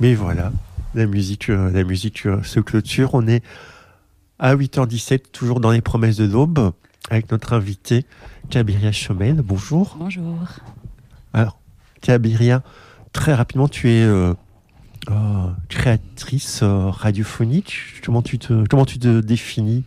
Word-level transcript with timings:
Mais 0.00 0.14
voilà, 0.14 0.52
la 0.94 1.06
musique, 1.06 1.48
la 1.48 1.84
musique 1.84 2.26
se 2.42 2.60
clôture. 2.60 3.10
On 3.14 3.26
est 3.26 3.42
à 4.38 4.56
8h17, 4.56 5.30
toujours 5.32 5.60
dans 5.60 5.70
les 5.70 5.82
promesses 5.82 6.16
de 6.16 6.24
l'aube, 6.24 6.72
avec 7.10 7.30
notre 7.30 7.52
invité 7.52 8.06
Kabiria 8.48 8.92
Chomel. 8.92 9.42
Bonjour. 9.42 9.96
Bonjour. 9.98 10.38
Alors, 11.34 11.60
Kabiria, 12.00 12.62
très 13.12 13.34
rapidement, 13.34 13.68
tu 13.68 13.90
es 13.90 14.02
euh, 14.02 14.32
euh, 15.10 15.14
créatrice 15.68 16.60
euh, 16.62 16.88
radiophonique. 16.88 17.74
Comment 18.04 18.22
tu 18.22 18.38
te, 18.38 18.66
comment 18.66 18.86
tu 18.86 18.98
te 18.98 19.20
définis? 19.20 19.84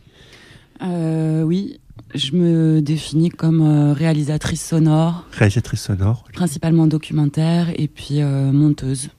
Oui, 0.82 1.80
je 2.14 2.34
me 2.34 2.82
définis 2.82 3.30
comme 3.30 3.91
réalisatrice 3.93 4.66
sonore. 4.66 5.25
Réalisatrice 5.32 5.82
sonore. 5.82 6.25
Principalement 6.34 6.88
documentaire 6.88 7.71
et 7.80 7.88
puis 7.88 8.21
monteuse. 8.21 9.09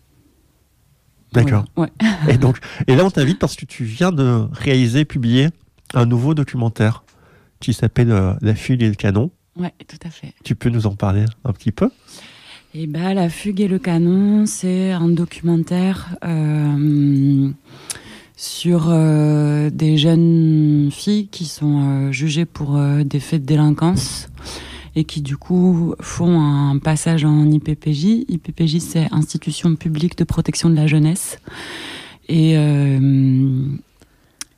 D'accord. 1.34 1.64
Ouais. 1.76 1.88
et 2.29 2.38
donc, 2.38 2.58
et 2.86 2.96
là, 2.96 3.04
on 3.04 3.11
t'invite 3.11 3.38
parce 3.38 3.56
que 3.56 3.66
tu 3.66 3.84
viens 3.84 4.12
de 4.12 4.46
réaliser, 4.52 5.04
publier 5.04 5.48
un 5.92 6.06
nouveau 6.06 6.34
documentaire 6.34 7.04
qui 7.61 7.75
s'appelle 7.75 8.36
La 8.40 8.54
fugue 8.54 8.82
et 8.82 8.88
le 8.88 8.94
canon. 8.94 9.30
Oui, 9.56 9.68
tout 9.86 9.98
à 10.04 10.11
fait. 10.11 10.34
Tu 10.42 10.54
peux 10.54 10.68
nous 10.68 10.86
en 10.86 10.94
parler 10.96 11.25
un 11.44 11.52
petit 11.52 11.72
peu? 11.72 11.90
Eh 12.75 12.89
ben, 12.89 13.14
La 13.14 13.28
fugue 13.28 13.61
et 13.61 13.68
le 13.68 13.78
canon, 13.78 14.46
c'est 14.46 14.90
un 14.90 15.08
documentaire 15.08 16.16
euh, 16.25 17.50
sur 18.36 18.86
euh, 18.89 19.70
des 19.70 19.96
jeunes 19.96 20.89
filles 20.90 21.28
qui 21.28 21.44
sont 21.44 21.82
euh, 21.82 22.12
jugées 22.12 22.46
pour 22.46 22.76
des 23.04 23.20
faits 23.20 23.42
de 23.42 23.46
délinquance 23.46 24.28
et 24.96 25.04
qui 25.04 25.22
du 25.22 25.36
coup 25.36 25.94
font 26.00 26.40
un 26.40 26.79
passage 26.79 27.25
en 27.25 27.50
IPPJ. 27.50 28.25
IPPJ, 28.29 28.79
c'est 28.79 29.12
Institution 29.12 29.75
publique 29.76 30.17
de 30.17 30.25
protection 30.25 30.70
de 30.70 30.76
la 30.76 30.86
jeunesse. 30.86 31.39
Et, 32.28 32.53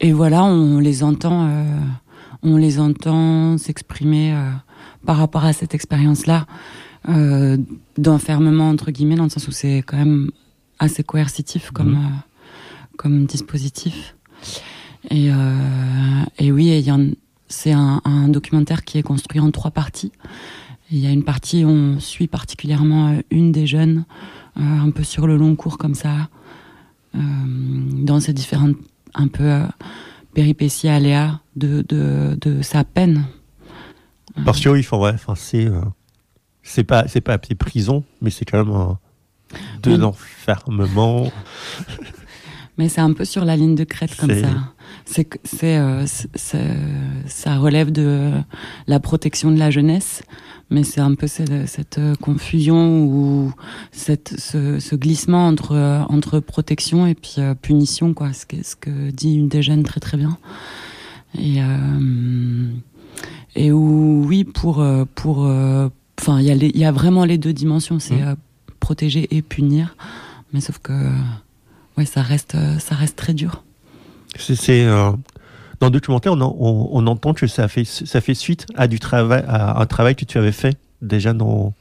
et 0.01 0.13
voilà, 0.13 0.45
on 0.45 0.79
les 0.79 1.03
entend, 1.03 1.51
on 2.43 2.57
les 2.57 2.79
entend 2.79 3.59
s'exprimer 3.59 4.37
par 5.05 5.17
rapport 5.17 5.45
à 5.45 5.53
cette 5.53 5.75
expérience-là 5.75 6.47
euh, 7.09 7.57
d'enfermement 7.97 8.69
entre 8.69 8.91
guillemets 8.91 9.15
dans 9.15 9.25
le 9.25 9.31
sens 9.31 9.47
où 9.47 9.53
c'est 9.53 9.79
quand 9.87 9.97
même 9.97 10.33
assez 10.81 11.05
coercitif 11.05 11.71
comme 11.71 11.95
euh, 11.95 12.97
comme 12.97 13.27
dispositif 13.27 14.17
et 15.11 15.31
euh, 15.31 16.25
et 16.39 16.51
oui 16.51 16.71
c'est 17.49 17.73
un, 17.73 18.01
un, 18.05 18.29
documentaire 18.29 18.85
qui 18.85 18.99
est 18.99 19.03
construit 19.03 19.41
en 19.41 19.51
trois 19.51 19.71
parties. 19.71 20.13
Il 20.91 20.99
y 20.99 21.07
a 21.07 21.11
une 21.11 21.25
partie 21.25 21.65
où 21.65 21.69
on 21.69 22.01
suit 22.01 22.29
particulièrement 22.29 23.19
une 23.31 23.53
des 23.53 23.67
jeunes 23.67 24.05
un 24.55 24.91
peu 24.91 25.03
sur 25.03 25.27
le 25.27 25.37
long 25.37 25.57
cours 25.57 25.79
comme 25.79 25.95
ça 25.95 26.29
dans 27.13 28.21
ces 28.21 28.33
différentes 28.33 28.77
un 29.15 29.27
peu 29.29 29.63
péripéties 30.35 30.89
aléas 30.89 31.41
de, 31.57 31.85
de, 31.89 32.37
de 32.41 32.63
sa 32.63 32.85
peine. 32.85 33.25
Parce 34.45 34.61
que 34.61 34.69
oui, 34.69 34.87
ouais, 34.93 35.11
enfin, 35.15 35.35
c'est 35.35 35.67
euh, 35.67 35.81
c'est 36.63 36.85
pas 36.85 37.09
c'est 37.09 37.23
pas 37.23 37.39
prison, 37.39 38.05
mais 38.21 38.31
c'est 38.31 38.45
quand 38.45 38.65
même 38.65 38.75
un, 38.75 38.99
de 39.83 39.97
l'enfermement. 39.97 41.33
Mais 42.79 42.89
c'est 42.89 43.01
un 43.01 43.13
peu 43.13 43.25
sur 43.25 43.45
la 43.45 43.57
ligne 43.57 43.75
de 43.75 43.85
crête 43.85 44.15
comme 44.17 44.35
ça. 44.35 44.49
C'est 45.05 45.29
c'est 45.45 45.79
euh, 45.79 46.05
ça 47.27 47.57
relève 47.57 47.91
de 47.91 48.33
la 48.87 49.01
protection 49.01 49.51
de 49.51 49.59
la 49.59 49.71
jeunesse, 49.71 50.23
mais 50.71 50.83
c'est 50.83 51.01
un 51.01 51.15
peu 51.15 51.27
cette, 51.27 51.67
cette, 51.67 52.01
confusion 52.21 53.05
ou 53.05 53.53
cette, 53.93 54.35
ce, 54.39 54.79
ce, 54.79 54.95
glissement 54.95 55.47
entre 55.47 56.05
entre 56.09 56.41
protection 56.41 57.07
et 57.07 57.15
puis 57.15 57.37
euh, 57.39 57.55
punition 57.55 58.15
quoi. 58.15 58.33
Ce 58.33 58.47
que, 58.47 58.63
ce 58.63 58.77
que 58.77 59.11
dit 59.11 59.35
une 59.35 59.49
des 59.49 59.63
jeunes 59.63 59.83
très 59.83 60.01
très 60.01 60.17
bien. 60.17 60.37
Et 61.39 61.63
euh, 61.63 62.71
et 63.57 63.73
où 63.73 64.25
oui 64.27 64.45
pour 64.45 64.81
euh, 64.81 65.05
pour 65.15 65.45
euh, 65.45 65.89
enfin 66.21 66.39
il 66.41 66.47
y 66.47 66.51
a 66.51 66.55
il 66.55 66.77
y 66.77 66.85
a 66.85 66.93
vraiment 66.93 67.25
les 67.25 67.39
deux 67.39 67.53
dimensions 67.53 67.99
c'est 67.99 68.17
mmh. 68.17 68.29
euh, 68.29 68.35
protéger 68.79 69.35
et 69.35 69.43
punir 69.43 69.97
mais 70.53 70.61
sauf 70.61 70.79
que 70.79 70.93
ouais 71.97 72.07
ça 72.07 72.23
reste 72.23 72.57
ça 72.79 72.95
reste 72.95 73.17
très 73.17 73.35
dur 73.35 73.65
c'est 74.39 74.85
dans 74.87 75.87
le 75.87 75.91
documentaire 75.91 76.33
on, 76.33 76.89
on, 76.93 77.07
entend 77.07 77.33
que 77.33 77.47
ça 77.47 77.69
fait 77.69 77.85
ça 77.85 78.21
fait 78.21 78.35
suite 78.35 78.67
à 78.75 78.87
du 78.87 79.01
travail 79.01 79.45
à 79.49 79.81
un 79.81 79.87
travail 79.87 80.15
que 80.15 80.25
tu 80.25 80.37
avais 80.39 80.53
fait 80.53 80.77
déjà 81.01 81.33
dans 81.33 81.73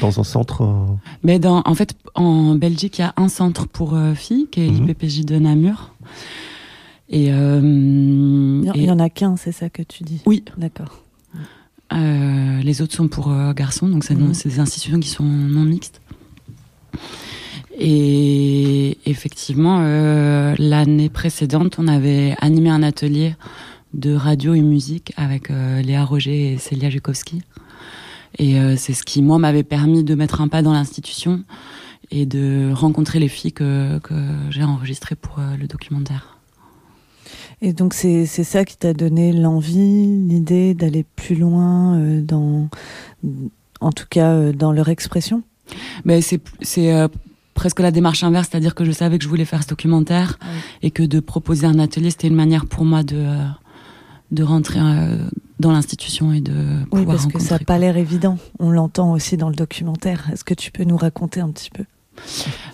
dans 0.00 0.20
un 0.20 0.24
centre 0.24 0.86
mais 1.24 1.38
dans 1.38 1.62
en 1.64 1.74
fait 1.74 1.94
en 2.14 2.54
Belgique 2.54 2.98
il 2.98 3.02
y 3.02 3.04
a 3.04 3.14
un 3.16 3.28
centre 3.28 3.66
pour 3.66 3.98
filles 4.14 4.46
qui 4.50 4.66
est 4.66 4.70
mmh. 4.70 4.86
l'IPPJ 4.86 5.24
de 5.24 5.38
Namur 5.38 5.92
et 7.10 7.32
euh, 7.32 7.60
il 7.60 8.82
y 8.82 8.90
en 8.90 9.00
a 9.00 9.10
qu'un, 9.10 9.36
c'est 9.36 9.50
ça 9.50 9.68
que 9.68 9.82
tu 9.82 10.04
dis? 10.04 10.22
Oui. 10.26 10.44
D'accord. 10.56 11.02
Euh, 11.92 12.62
les 12.62 12.82
autres 12.82 12.94
sont 12.94 13.08
pour 13.08 13.32
euh, 13.32 13.52
garçons, 13.52 13.88
donc 13.88 14.08
mhm. 14.08 14.32
c'est 14.32 14.48
des 14.48 14.60
institutions 14.60 15.00
qui 15.00 15.08
sont 15.08 15.24
non 15.24 15.64
mixtes. 15.64 16.00
Et 17.78 18.98
effectivement, 19.06 19.80
l'année 20.58 21.08
précédente, 21.08 21.76
on 21.78 21.88
avait 21.88 22.34
animé 22.40 22.68
un 22.68 22.82
atelier 22.82 23.34
de 23.94 24.14
radio 24.14 24.54
et 24.54 24.60
musique 24.60 25.12
avec 25.16 25.48
Léa 25.48 26.04
Roger 26.04 26.52
et 26.52 26.58
Célia 26.58 26.90
Jukowski. 26.90 27.42
Et 28.38 28.56
c'est 28.76 28.92
ce 28.92 29.02
qui, 29.02 29.22
moi, 29.22 29.38
m'avait 29.38 29.62
permis 29.62 30.04
de 30.04 30.14
mettre 30.14 30.40
un 30.40 30.48
pas 30.48 30.62
dans 30.62 30.72
l'institution 30.72 31.42
et 32.10 32.26
de 32.26 32.70
rencontrer 32.72 33.18
les 33.18 33.28
filles 33.28 33.52
que, 33.52 33.98
que 34.00 34.14
j'ai 34.50 34.64
enregistrées 34.64 35.16
pour 35.16 35.38
le 35.38 35.66
documentaire. 35.66 36.40
Et 37.62 37.72
donc 37.72 37.92
c'est 37.94 38.26
ça 38.26 38.64
qui 38.64 38.76
t'a 38.76 38.94
donné 38.94 39.32
l'envie, 39.32 40.06
l'idée 40.06 40.74
d'aller 40.74 41.04
plus 41.16 41.34
loin 41.34 41.98
euh, 41.98 42.22
dans, 42.22 42.68
en 43.80 43.92
tout 43.92 44.06
cas 44.08 44.32
euh, 44.32 44.52
dans 44.52 44.72
leur 44.72 44.88
expression? 44.88 45.42
Ben 46.04 46.22
c'est 46.22 46.40
c'est 46.62 46.92
euh, 46.92 47.06
presque 47.60 47.80
la 47.80 47.90
démarche 47.90 48.22
inverse, 48.24 48.48
c'est-à-dire 48.50 48.74
que 48.74 48.84
je 48.84 48.92
savais 48.92 49.18
que 49.18 49.24
je 49.24 49.28
voulais 49.28 49.44
faire 49.44 49.62
ce 49.62 49.68
documentaire 49.68 50.38
ah 50.40 50.46
et 50.82 50.90
que 50.90 51.02
de 51.02 51.20
proposer 51.20 51.66
un 51.66 51.78
atelier, 51.78 52.10
c'était 52.10 52.28
une 52.28 52.40
manière 52.44 52.64
pour 52.64 52.84
moi 52.84 53.02
de 53.02 53.22
de 54.30 54.42
rentrer 54.44 54.78
dans 55.58 55.72
l'institution 55.72 56.32
et 56.32 56.40
de 56.40 56.54
oui, 56.92 57.04
parce 57.04 57.26
que 57.26 57.38
ça 57.38 57.58
n'a 57.58 57.64
pas 57.64 57.78
l'air 57.78 57.96
évident. 57.96 58.38
On 58.58 58.70
l'entend 58.70 59.12
aussi 59.12 59.36
dans 59.36 59.50
le 59.50 59.56
documentaire. 59.56 60.30
Est-ce 60.32 60.44
que 60.44 60.54
tu 60.54 60.70
peux 60.70 60.84
nous 60.84 60.96
raconter 60.96 61.40
un 61.40 61.50
petit 61.50 61.70
peu? 61.70 61.84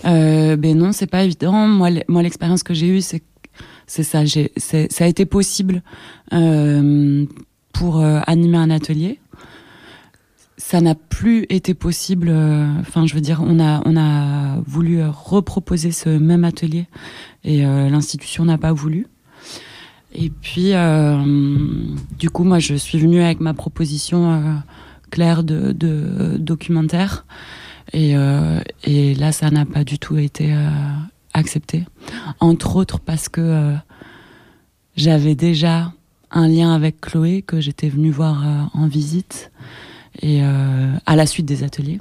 Euh, 0.04 0.56
Ben 0.56 0.76
non, 0.78 0.92
c'est 0.92 1.06
pas 1.06 1.24
évident. 1.24 1.66
Moi, 1.66 2.22
l'expérience 2.22 2.62
que 2.62 2.74
j'ai 2.74 2.88
eue, 2.88 3.00
c'est 3.00 3.22
c'est 3.86 4.02
ça. 4.02 4.24
J'ai, 4.24 4.52
ça 4.56 5.04
a 5.04 5.06
été 5.06 5.26
possible 5.26 5.82
euh, 6.32 7.24
pour 7.72 8.00
euh, 8.00 8.20
animer 8.26 8.58
un 8.58 8.70
atelier. 8.70 9.20
Ça 10.58 10.80
n'a 10.80 10.94
plus 10.94 11.46
été 11.50 11.74
possible. 11.74 12.28
Euh, 12.30 12.66
enfin, 12.80 13.06
je 13.06 13.14
veux 13.14 13.20
dire, 13.20 13.42
on 13.44 13.60
a 13.60 13.82
on 13.84 13.96
a 13.96 14.60
voulu 14.66 15.02
reproposer 15.04 15.90
ce 15.90 16.08
même 16.08 16.44
atelier 16.44 16.86
et 17.44 17.62
l'institution 17.62 18.44
n'a 18.44 18.58
pas 18.58 18.72
voulu. 18.72 19.06
Et 20.12 20.30
puis, 20.30 20.72
du 22.18 22.30
coup, 22.30 22.42
moi, 22.42 22.58
je 22.58 22.74
suis 22.74 22.98
venue 22.98 23.20
avec 23.20 23.38
ma 23.38 23.54
proposition 23.54 24.60
claire 25.10 25.44
de, 25.44 26.36
documentaire. 26.38 27.24
Et, 27.92 28.14
et 28.82 29.14
là, 29.14 29.30
ça 29.30 29.50
n'a 29.50 29.64
pas 29.64 29.84
du 29.84 30.00
tout 30.00 30.16
été 30.16 30.52
accepté. 31.36 31.84
Entre 32.40 32.76
autres 32.76 32.98
parce 32.98 33.28
que 33.28 33.40
euh, 33.40 33.74
j'avais 34.96 35.34
déjà 35.34 35.92
un 36.30 36.48
lien 36.48 36.74
avec 36.74 37.00
Chloé 37.00 37.42
que 37.42 37.60
j'étais 37.60 37.88
venue 37.88 38.10
voir 38.10 38.46
euh, 38.46 38.62
en 38.74 38.88
visite 38.88 39.52
et 40.20 40.42
euh, 40.42 40.92
à 41.06 41.16
la 41.16 41.26
suite 41.26 41.46
des 41.46 41.62
ateliers 41.62 42.00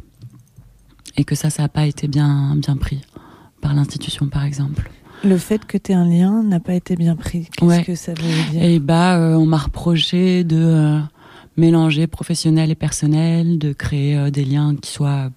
et 1.18 1.24
que 1.24 1.36
ça 1.36 1.50
ça 1.50 1.64
n'a 1.64 1.70
pas 1.70 1.86
été 1.86 2.08
bien 2.08 2.56
bien 2.56 2.78
pris 2.78 3.02
par 3.62 3.74
l'institution 3.74 4.28
par 4.28 4.44
exemple. 4.44 4.90
Le 5.24 5.38
fait 5.38 5.66
que 5.66 5.78
tu 5.78 5.92
aies 5.92 5.96
un 5.96 6.08
lien 6.08 6.44
n'a 6.44 6.60
pas 6.60 6.74
été 6.74 6.96
bien 6.96 7.16
pris. 7.16 7.48
Qu'est-ce 7.58 7.82
que 7.82 7.96
ça 7.96 8.14
veut 8.14 8.52
dire? 8.52 8.64
Et 8.64 8.76
eh 8.76 8.80
bah 8.80 9.18
on 9.38 9.46
m'a 9.46 9.58
reproché 9.58 10.44
de 10.44 11.00
mélanger 11.58 12.06
professionnel 12.06 12.70
et 12.70 12.76
personnel, 12.76 13.58
de 13.58 13.74
créer 13.74 14.30
des 14.30 14.46
liens 14.46 14.76
qui 14.76 14.92
soient 14.92 15.30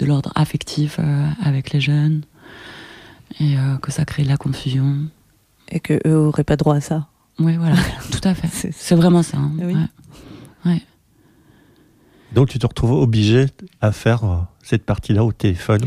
de 0.00 0.06
l'ordre 0.06 0.32
affectif 0.34 0.98
avec 1.44 1.72
les 1.72 1.80
jeunes 1.80 2.22
et 3.40 3.56
euh, 3.56 3.76
que 3.76 3.92
ça 3.92 4.04
crée 4.04 4.22
de 4.24 4.28
la 4.28 4.36
confusion. 4.36 4.96
Et 5.68 5.80
que 5.80 6.00
eux 6.06 6.16
auraient 6.16 6.44
pas 6.44 6.56
droit 6.56 6.76
à 6.76 6.80
ça. 6.80 7.08
Oui, 7.38 7.56
voilà, 7.56 7.76
tout 8.10 8.20
à 8.24 8.34
fait. 8.34 8.72
C'est 8.72 8.94
vraiment 8.94 9.22
ça. 9.22 9.38
Hein. 9.38 9.52
Oui. 9.58 9.74
Ouais. 10.66 10.82
Donc 12.34 12.48
tu 12.48 12.58
te 12.58 12.66
retrouves 12.66 12.92
obligé 12.92 13.46
à 13.80 13.92
faire 13.92 14.24
euh, 14.24 14.36
cette 14.62 14.84
partie-là 14.84 15.24
au 15.24 15.32
téléphone 15.32 15.82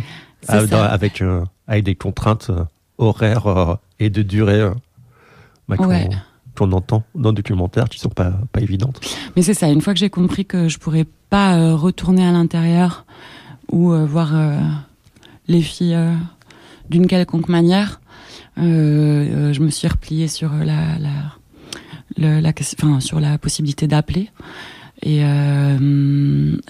avec, 0.48 1.22
euh, 1.22 1.44
avec 1.68 1.84
des 1.84 1.96
contraintes 1.96 2.52
horaires 2.98 3.78
et 4.00 4.10
de 4.10 4.22
durée 4.22 4.70
bah, 5.68 5.76
qu'on 6.56 6.72
entend 6.72 7.04
dans 7.16 7.30
le 7.30 7.36
documentaire 7.36 7.90
qui 7.90 8.00
sont 8.00 8.10
pas, 8.10 8.32
pas 8.52 8.62
évidentes. 8.62 9.02
Mais 9.36 9.42
c'est 9.42 9.56
ça, 9.56 9.70
une 9.70 9.82
fois 9.82 9.94
que 9.94 10.00
j'ai 10.00 10.10
compris 10.10 10.46
que 10.46 10.70
je 10.70 10.78
pourrais 10.78 11.08
pas 11.30 11.74
retourner 11.74 12.26
à 12.26 12.32
l'intérieur 12.32 13.06
ou 13.72 13.92
voir 14.06 14.34
les 15.48 15.62
filles 15.62 15.98
d'une 16.90 17.08
quelconque 17.08 17.50
manière, 17.50 18.00
je 18.58 19.60
me 19.60 19.70
suis 19.72 19.88
repliée 19.88 20.28
sur 20.28 20.54
la, 20.54 21.00
la, 22.18 22.42
la, 22.42 22.54
enfin, 22.80 23.00
sur 23.00 23.20
la 23.20 23.38
possibilité 23.40 23.88
d'appeler. 23.88 24.30
Et, 25.06 25.22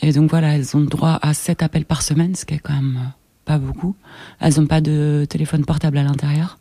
et 0.02 0.12
donc 0.12 0.30
voilà, 0.30 0.56
elles 0.56 0.76
ont 0.76 0.82
droit 0.82 1.18
à 1.22 1.34
7 1.34 1.64
appels 1.64 1.86
par 1.86 2.02
semaine, 2.02 2.36
ce 2.36 2.46
qui 2.46 2.54
est 2.54 2.60
quand 2.60 2.74
même 2.74 3.00
pas 3.46 3.58
beaucoup. 3.58 3.96
Elles 4.42 4.60
n'ont 4.60 4.68
pas 4.68 4.82
de 4.82 5.26
téléphone 5.30 5.64
portable 5.64 5.98
à 5.98 6.04
l'intérieur. 6.04 6.60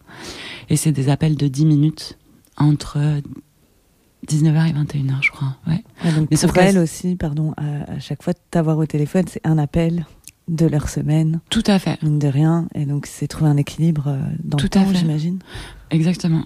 Et 0.71 0.77
c'est 0.77 0.93
des 0.93 1.09
appels 1.09 1.37
de 1.37 1.49
10 1.49 1.67
minutes 1.67 2.19
entre 2.57 2.99
19h 4.29 4.69
et 4.69 4.73
21h, 4.73 5.23
je 5.23 5.31
crois. 5.31 5.57
Ouais. 5.67 5.83
donc 6.13 6.29
Mais 6.31 6.37
pour 6.37 6.57
elles 6.59 6.79
aussi, 6.79 7.17
pardon, 7.17 7.55
à, 7.57 7.99
chaque 8.01 8.23
fois 8.23 8.33
de 8.33 8.39
t'avoir 8.51 8.79
au 8.79 8.87
téléphone, 8.87 9.25
c'est 9.29 9.45
un 9.45 9.59
appel 9.59 10.07
de 10.49 10.67
leur 10.67 10.89
semaine. 10.89 11.41
Tout 11.51 11.63
à 11.67 11.79
fait. 11.79 12.01
Mine 12.03 12.19
de 12.19 12.29
rien. 12.29 12.69
Et 12.75 12.85
donc, 12.85 13.07
c'est 13.07 13.27
trouver 13.27 13.51
un 13.51 13.57
équilibre 13.57 14.09
euh, 14.09 14.21
dans 14.43 14.59
Tout 14.59 14.67
le 14.67 14.71
temps, 14.71 14.87
j'imagine. 14.93 15.39
Exactement. 15.91 16.45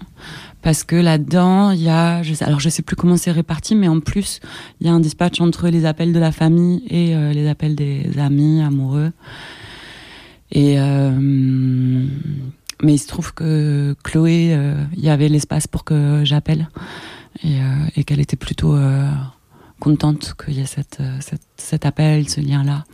Parce 0.61 0.83
que 0.83 0.95
là-dedans, 0.95 1.71
il 1.71 1.81
y 1.81 1.89
a, 1.89 2.21
je 2.21 2.33
sais, 2.33 2.43
alors 2.43 2.59
je 2.59 2.69
sais 2.69 2.81
plus 2.81 2.95
comment 2.95 3.15
c'est 3.15 3.31
réparti, 3.31 3.75
mais 3.75 3.87
en 3.87 3.99
plus, 3.99 4.39
il 4.81 4.87
y 4.87 4.89
a 4.89 4.93
un 4.93 4.99
dispatch 4.99 5.39
entre 5.39 5.69
les 5.69 5.85
appels 5.85 6.11
de 6.11 6.19
la 6.19 6.31
famille 6.31 6.83
et 6.89 7.15
euh, 7.15 7.31
les 7.31 7.47
appels 7.47 7.75
des 7.75 8.17
amis, 8.17 8.61
amoureux. 8.61 9.11
Et 10.51 10.79
euh, 10.79 12.07
mais 12.81 12.93
il 12.93 12.97
se 12.97 13.07
trouve 13.07 13.33
que 13.33 13.95
Chloé, 14.03 14.53
euh, 14.53 14.83
il 14.95 15.03
y 15.03 15.09
avait 15.09 15.27
l'espace 15.27 15.67
pour 15.67 15.83
que 15.83 16.21
j'appelle 16.23 16.69
et, 17.43 17.59
euh, 17.61 18.03
qu'elle 18.03 18.21
était 18.21 18.37
plutôt 18.37 18.75
euh, 18.75 19.09
contente 19.79 20.33
qu'il 20.41 20.55
y 20.55 20.61
ait 20.61 20.65
cet 21.57 21.85
appel, 21.85 22.29
ce 22.29 22.41
lien-là. 22.41 22.85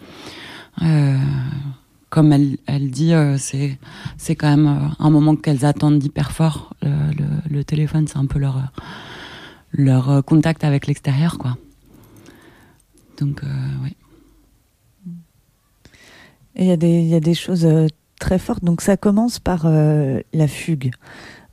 Comme 2.09 2.31
elle, 2.31 2.57
elle 2.65 2.91
dit, 2.91 3.13
c'est 3.37 3.77
c'est 4.17 4.35
quand 4.35 4.49
même 4.49 4.91
un 4.99 5.09
moment 5.09 5.35
qu'elles 5.35 5.65
attendent 5.65 6.03
hyper 6.03 6.31
fort. 6.31 6.75
Le, 6.81 7.63
téléphone, 7.63 8.07
c'est 8.07 8.17
un 8.17 8.25
peu 8.25 8.39
leur 8.39 8.71
leur 9.71 10.23
contact 10.23 10.63
avec 10.63 10.87
l'extérieur, 10.87 11.37
quoi. 11.37 11.57
Donc, 13.17 13.41
oui. 13.83 13.95
Et 16.55 16.63
il 16.63 16.67
y, 16.67 16.71
a 16.71 16.77
des, 16.77 17.01
y 17.01 17.15
a 17.15 17.19
des 17.19 17.33
choses 17.33 17.65
euh, 17.65 17.87
très 18.19 18.39
fortes. 18.39 18.63
Donc 18.63 18.81
ça 18.81 18.95
commence 18.97 19.39
par 19.39 19.63
euh, 19.65 20.21
la 20.33 20.47
fugue. 20.47 20.91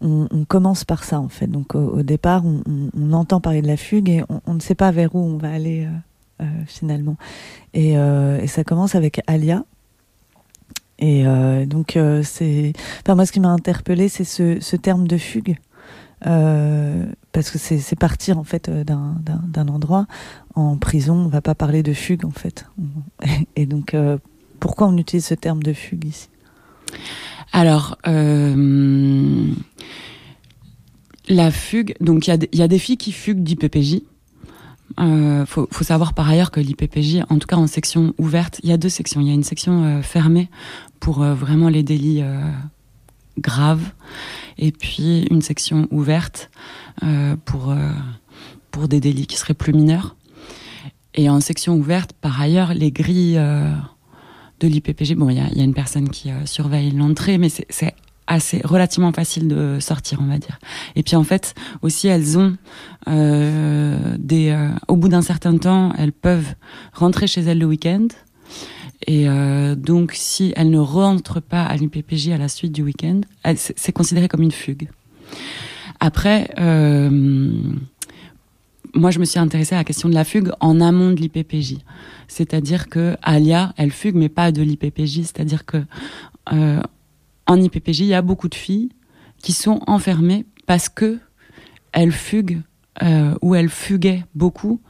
On, 0.01 0.45
commence 0.49 0.85
par 0.85 1.05
ça 1.05 1.21
en 1.21 1.29
fait. 1.29 1.47
Donc 1.47 1.77
au, 1.77 2.03
départ, 2.03 2.43
on, 2.45 3.13
entend 3.13 3.41
parler 3.41 3.63
de 3.63 3.69
la 3.69 3.77
fugue 3.77 4.11
et 4.11 4.25
on, 4.47 4.55
ne 4.55 4.59
sait 4.59 4.75
pas 4.75 4.91
vers 4.91 5.15
où 5.15 5.21
on 5.21 5.37
va 5.37 5.53
aller 5.53 5.85
euh, 5.85 6.45
euh 6.45 6.65
finalement. 6.67 7.17
Et, 7.73 7.95
ça 8.49 8.65
commence 8.65 8.97
avec 8.97 9.21
Alia. 9.29 9.65
Et 11.05 11.25
donc 11.67 11.99
c'est, 12.23 12.73
enfin 13.01 13.17
moi 13.17 13.27
ce 13.27 13.33
qui 13.33 13.41
m'a 13.41 13.49
interpellé, 13.49 14.09
c'est 14.09 14.23
ce, 14.23 14.61
ce, 14.61 14.77
terme 14.77 15.09
de 15.09 15.17
fugue. 15.17 15.57
parce 16.21 17.51
que 17.51 17.59
c'est 17.59 17.99
partir 17.99 18.39
en 18.39 18.45
fait 18.45 18.71
d'un 18.71 19.69
endroit 19.69 20.07
en 20.55 20.77
prison 20.77 21.15
on 21.15 21.29
va 21.29 21.41
pas 21.41 21.57
parler 21.57 21.83
de 21.83 21.93
fugue 21.93 22.25
en 22.25 22.31
fait 22.31 22.67
et 23.57 23.67
donc 23.67 23.97
pourquoi 24.61 24.87
on 24.87 24.97
utilise 24.97 25.27
ce 25.27 25.35
terme 25.35 25.61
de 25.61 25.73
fugue 25.73 26.05
ici? 26.05 26.29
Alors, 27.53 27.99
euh, 28.07 29.53
la 31.29 31.51
fugue, 31.51 31.95
donc 32.01 32.29
il 32.29 32.49
y, 32.53 32.63
a 32.63 32.69
des 32.69 32.79
filles 32.79 32.97
qui 32.97 33.13
fuguent 33.13 33.43
d'IPPJ. 33.43 34.03
Il 34.99 35.05
euh, 35.05 35.47
faut, 35.47 35.69
savoir 35.83 36.13
par 36.13 36.29
ailleurs 36.29 36.51
que 36.51 36.61
l'IPPJ, 36.61 37.25
en 37.31 37.39
tout 37.39 37.47
cas 37.47 37.57
en 37.57 37.67
section 37.67 38.15
ouverte, 38.19 38.61
il 38.63 38.71
y 38.71 38.73
a 38.73 38.77
deux 38.77 38.89
sections. 38.89 39.21
Il 39.21 39.29
y 39.29 39.31
a 39.31 39.35
une 39.35 39.43
section 39.43 39.85
euh, 39.85 40.03
fermée 40.03 40.49
pour 41.01 41.25
vraiment 41.25 41.69
les 41.69 41.83
délits 41.83 42.23
graves, 43.39 43.91
et 44.57 44.71
puis 44.71 45.27
une 45.31 45.43
section 45.43 45.89
ouverte 45.91 46.49
pour 47.45 47.75
pour 48.71 48.87
des 48.87 49.01
délits 49.01 49.27
qui 49.27 49.37
seraient 49.37 49.53
plus 49.53 49.73
mineurs. 49.73 50.15
Et 51.15 51.29
en 51.29 51.41
section 51.41 51.75
ouverte, 51.75 52.13
par 52.13 52.41
ailleurs, 52.41 52.73
les 52.73 52.93
grilles 52.93 53.37
de 54.63 54.69
l'IPPG. 54.69 55.15
Bon, 55.17 55.29
il 55.29 55.37
y 55.37 55.61
a, 55.61 55.65
une 55.65 55.75
personne 55.75 56.09
qui 56.09 56.31
euh, 56.31 56.47
surveille 56.47 56.93
l'entrée, 56.93 57.39
mais 57.39 57.49
c'est 57.49 57.95
assez 58.27 58.61
relativement 58.65 59.13
facile 59.13 59.49
de 59.49 59.79
sortir, 59.81 60.21
on 60.23 60.27
va 60.27 60.39
dire. 60.39 60.59
Et 60.97 61.03
puis 61.03 61.17
en 61.17 61.25
fait, 61.25 61.55
aussi 61.83 62.09
elles 62.09 62.39
ont 62.39 62.57
euh, 63.09 64.17
des, 64.19 64.51
euh, 64.51 64.71
au 64.89 64.97
bout 64.97 65.09
d'un 65.09 65.23
certain 65.23 65.57
temps, 65.57 65.93
elles 65.99 66.13
peuvent 66.13 66.55
rentrer 66.93 67.27
chez 67.27 67.43
elles 67.43 67.59
le 67.59 67.67
week-end. 67.67 68.09
Et 69.09 69.27
donc, 69.77 70.13
si 70.15 70.53
elles 70.55 70.71
ne 70.71 70.79
rentrent 70.79 71.41
pas 71.41 71.65
à 71.65 71.75
l'IPPJ 71.75 72.29
à 72.29 72.39
la 72.39 72.47
suite 72.47 72.71
du 72.71 72.85
week-end, 72.85 73.23
c'est 73.57 73.91
considéré 73.91 74.29
comme 74.29 74.43
une 74.43 74.53
fugue. 74.53 74.89
Après, 75.99 76.49
moi, 78.95 79.11
je 79.11 79.19
me 79.19 79.25
suis 79.25 79.39
intéressée 79.39 79.75
à 79.75 79.79
la 79.79 79.85
question 79.85 80.09
de 80.09 80.15
la 80.15 80.25
fugue 80.25 80.51
en 80.61 80.81
amont 80.81 81.11
de 81.11 81.17
l'IPPJ. 81.17 81.79
C'est-à-dire 82.29 82.89
que 82.89 83.17
Alia, 83.23 83.73
elle 83.77 83.91
fugue, 83.91 84.15
mais 84.15 84.29
pas 84.29 84.53
de 84.53 84.63
l'IPPJ. 84.63 85.23
C'est-à-dire 85.23 85.65
que 85.65 85.79
euh, 86.53 86.81
en 87.47 87.61
IPPJ, 87.61 88.01
il 88.01 88.07
y 88.07 88.15
a 88.15 88.23
beaucoup 88.23 88.49
de 88.49 88.55
filles 88.55 88.91
qui 89.43 89.53
sont 89.53 89.81
enfermées 89.87 90.47
parce 90.67 90.89
que 90.89 91.19
elles 91.93 92.13
fuguent 92.13 92.63
euh, 93.03 93.35
ou 93.43 93.55
elles 93.55 93.69
fuguaient 93.69 94.25
beaucoup 94.35 94.81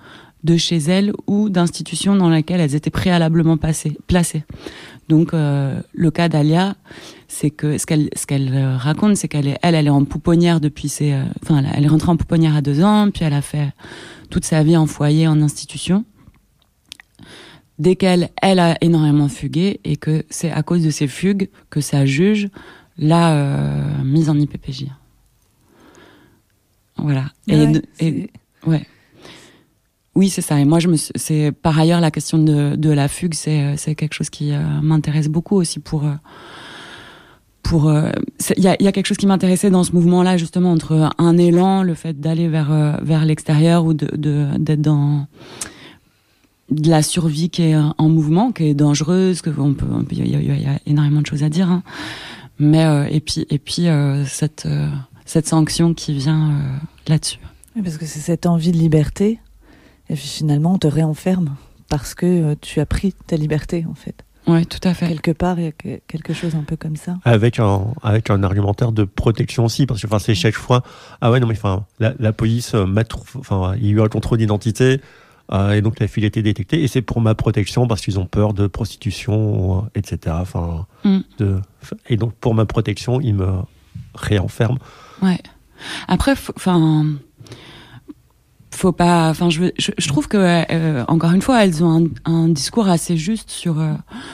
de 0.44 0.56
chez 0.56 0.78
elles 0.78 1.12
ou 1.26 1.48
d'institutions 1.48 2.16
dans 2.16 2.28
lesquelles 2.28 2.60
elles 2.60 2.74
étaient 2.74 2.90
préalablement 2.90 3.56
placées. 3.56 4.44
Donc 5.08 5.34
euh, 5.34 5.80
le 5.92 6.10
cas 6.10 6.28
d'Alia, 6.28 6.74
c'est 7.28 7.50
que 7.50 7.78
ce 7.78 7.86
qu'elle 7.86 8.08
ce 8.16 8.26
qu'elle 8.26 8.52
euh, 8.54 8.76
raconte, 8.76 9.16
c'est 9.16 9.28
qu'elle 9.28 9.46
est 9.46 9.58
elle 9.62 9.74
elle 9.74 9.86
est 9.86 9.90
en 9.90 10.04
pouponnière 10.04 10.60
depuis 10.60 10.88
ses, 10.88 11.12
euh, 11.12 11.24
enfin 11.42 11.62
elle 11.74 11.84
est 11.84 11.88
rentrée 11.88 12.10
en 12.10 12.16
pouponnière 12.16 12.56
à 12.56 12.62
deux 12.62 12.82
ans, 12.82 13.10
puis 13.12 13.24
elle 13.24 13.34
a 13.34 13.42
fait 13.42 13.72
toute 14.30 14.44
sa 14.44 14.62
vie 14.62 14.76
en 14.76 14.86
foyer, 14.86 15.28
en 15.28 15.40
institution. 15.42 16.04
Dès 17.78 17.96
qu'elle 17.96 18.30
elle 18.40 18.58
a 18.58 18.76
énormément 18.80 19.28
fugué 19.28 19.80
et 19.84 19.96
que 19.96 20.24
c'est 20.30 20.50
à 20.50 20.62
cause 20.62 20.84
de 20.84 20.90
ces 20.90 21.08
fugues 21.08 21.48
que 21.70 21.80
ça 21.80 22.04
juge 22.06 22.48
la 22.98 23.64
mise 24.04 24.28
en 24.28 24.38
IPPJ. 24.38 24.86
Voilà. 26.98 27.24
et, 27.48 27.66
et 28.00 28.30
ouais. 28.66 28.86
Oui, 30.14 30.28
c'est 30.28 30.42
ça. 30.42 30.60
Et 30.60 30.64
moi, 30.64 30.78
je 30.78 30.88
me, 30.88 30.96
c'est 30.96 31.52
par 31.52 31.78
ailleurs 31.78 32.00
la 32.00 32.10
question 32.10 32.38
de, 32.38 32.76
de 32.76 32.90
la 32.90 33.08
fugue, 33.08 33.34
c'est, 33.34 33.62
euh, 33.62 33.74
c'est 33.76 33.94
quelque 33.94 34.14
chose 34.14 34.28
qui 34.28 34.52
euh, 34.52 34.60
m'intéresse 34.82 35.28
beaucoup 35.28 35.56
aussi 35.56 35.78
pour. 35.78 36.04
Euh, 36.04 36.14
pour, 37.62 37.94
il 38.56 38.62
y 38.62 38.66
a, 38.66 38.76
y 38.82 38.88
a, 38.88 38.92
quelque 38.92 39.06
chose 39.06 39.16
qui 39.16 39.26
m'intéressait 39.28 39.70
dans 39.70 39.84
ce 39.84 39.92
mouvement-là 39.92 40.36
justement 40.36 40.72
entre 40.72 41.10
un 41.16 41.38
élan, 41.38 41.84
le 41.84 41.94
fait 41.94 42.20
d'aller 42.20 42.48
vers 42.48 42.98
vers 43.02 43.24
l'extérieur 43.24 43.84
ou 43.84 43.94
de, 43.94 44.08
de 44.16 44.48
d'être 44.58 44.82
dans 44.82 45.28
de 46.72 46.90
la 46.90 47.02
survie 47.02 47.50
qui 47.50 47.62
est 47.62 47.76
en 47.76 48.08
mouvement, 48.08 48.52
qui 48.52 48.64
est 48.64 48.74
dangereuse, 48.74 49.42
que 49.42 49.50
on 49.58 49.74
peut, 49.74 49.86
il 50.10 50.26
y, 50.26 50.30
y, 50.30 50.66
a 50.66 50.78
énormément 50.86 51.20
de 51.20 51.26
choses 51.26 51.42
à 51.42 51.48
dire, 51.48 51.70
hein. 51.70 51.82
mais 52.58 53.08
et 53.10 53.20
puis 53.20 53.46
et 53.50 53.58
puis 53.58 53.86
cette 54.26 54.66
cette 55.24 55.46
sanction 55.46 55.94
qui 55.94 56.14
vient 56.14 56.60
là-dessus. 57.06 57.38
parce 57.82 57.96
que 57.96 58.06
c'est 58.06 58.20
cette 58.20 58.46
envie 58.46 58.72
de 58.72 58.78
liberté 58.78 59.38
et 60.12 60.14
puis 60.14 60.28
finalement, 60.28 60.74
on 60.74 60.78
te 60.78 60.86
réenferme 60.86 61.56
parce 61.88 62.14
que 62.14 62.26
euh, 62.26 62.54
tu 62.60 62.80
as 62.80 62.86
pris 62.86 63.14
ta 63.26 63.36
liberté, 63.36 63.86
en 63.88 63.94
fait. 63.94 64.24
Oui, 64.46 64.66
tout 64.66 64.80
à 64.82 64.92
fait. 64.92 65.06
Quelque 65.06 65.30
part, 65.30 65.58
il 65.58 65.66
y 65.66 65.68
a 65.68 65.98
quelque 66.06 66.34
chose 66.34 66.54
un 66.56 66.64
peu 66.64 66.76
comme 66.76 66.96
ça. 66.96 67.16
Avec 67.24 67.60
un, 67.60 67.86
avec 68.02 68.28
un 68.28 68.42
argumentaire 68.42 68.92
de 68.92 69.04
protection 69.04 69.64
aussi, 69.64 69.86
parce 69.86 70.02
que 70.02 70.06
enfin, 70.06 70.18
c'est 70.18 70.34
chaque 70.34 70.54
fois, 70.54 70.82
ah 71.20 71.30
ouais, 71.30 71.38
non, 71.40 71.46
mais 71.46 71.54
enfin, 71.54 71.86
la, 71.98 72.12
la 72.18 72.32
police 72.32 72.74
euh, 72.74 72.84
m'a 72.84 73.04
enfin, 73.38 73.74
il 73.76 73.86
y 73.86 73.88
a 73.88 73.92
eu 73.92 74.00
un 74.02 74.08
contrôle 74.08 74.38
d'identité, 74.38 75.00
euh, 75.50 75.72
et 75.72 75.82
donc 75.82 75.98
la 76.00 76.08
fille 76.08 76.24
a 76.24 76.26
été 76.28 76.42
détectée, 76.42 76.82
et 76.82 76.88
c'est 76.88 77.02
pour 77.02 77.20
ma 77.20 77.34
protection, 77.34 77.86
parce 77.86 78.00
qu'ils 78.00 78.18
ont 78.18 78.26
peur 78.26 78.54
de 78.54 78.66
prostitution, 78.66 79.88
etc. 79.94 80.36
Enfin, 80.40 80.86
mm. 81.04 81.18
de, 81.38 81.60
et 82.08 82.16
donc 82.16 82.34
pour 82.34 82.54
ma 82.54 82.66
protection, 82.66 83.20
ils 83.20 83.34
me 83.34 83.48
réenferment. 84.14 84.78
Ouais. 85.22 85.40
Après, 86.08 86.34
enfin 86.56 87.04
faut 88.74 88.92
pas 88.92 89.28
enfin 89.30 89.50
je, 89.50 89.64
je, 89.78 90.08
trouve 90.08 90.28
que 90.28 90.38
euh, 90.38 91.04
encore 91.06 91.32
une 91.32 91.42
fois 91.42 91.64
elles 91.64 91.84
ont 91.84 92.08
un, 92.24 92.30
un 92.30 92.48
discours 92.48 92.88
assez 92.88 93.16
juste 93.16 93.50
sur 93.50 93.80
euh, 93.80 93.92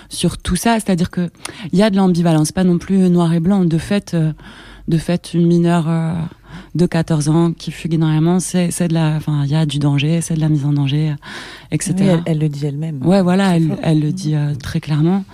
sur 0.08 0.38
tout 0.38 0.56
ça 0.56 0.74
c'est-à-dire 0.74 1.10
que 1.10 1.28
il 1.72 1.78
y 1.78 1.82
a 1.82 1.90
de 1.90 1.96
l'ambivalence 1.96 2.52
pas 2.52 2.64
non 2.64 2.78
plus 2.78 3.10
noir 3.10 3.32
et 3.34 3.40
blanc 3.40 3.64
de 3.64 3.78
fait 3.78 4.14
euh, 4.14 4.32
de 4.86 4.96
fait 4.96 5.34
une 5.34 5.46
mineure 5.46 5.86
de 6.74 6.86
14 6.86 7.28
ans 7.28 7.52
qui 7.52 7.70
fugue 7.70 7.94
énormément 7.94 8.40
c'est 8.40 8.88
de 8.88 8.94
la 8.94 9.16
enfin 9.16 9.42
il 9.44 9.50
y 9.50 9.54
a 9.54 9.66
du 9.66 9.78
danger 9.78 10.20
c'est 10.20 10.34
de 10.34 10.40
la 10.40 10.48
mise 10.48 10.64
en 10.64 10.72
danger 10.72 11.14
etc 11.70 11.94
elle, 11.98 12.22
elle, 12.26 12.38
le 12.38 12.48
dit 12.48 12.66
elle-même. 12.66 13.04
Ouais 13.06 13.22
voilà 13.22 13.56
elle, 13.56 13.76
elle 13.82 14.00
le 14.00 14.12
dit 14.12 14.34
très 14.62 14.80
clairement. 14.80 15.24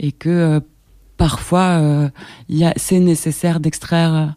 Et 0.00 0.12
que 0.12 0.60
parfois 1.16 2.10
il 2.48 2.56
y 2.56 2.64
a 2.64 2.72
c'est 2.76 3.00
nécessaire 3.00 3.60
d'extraire 3.60 4.34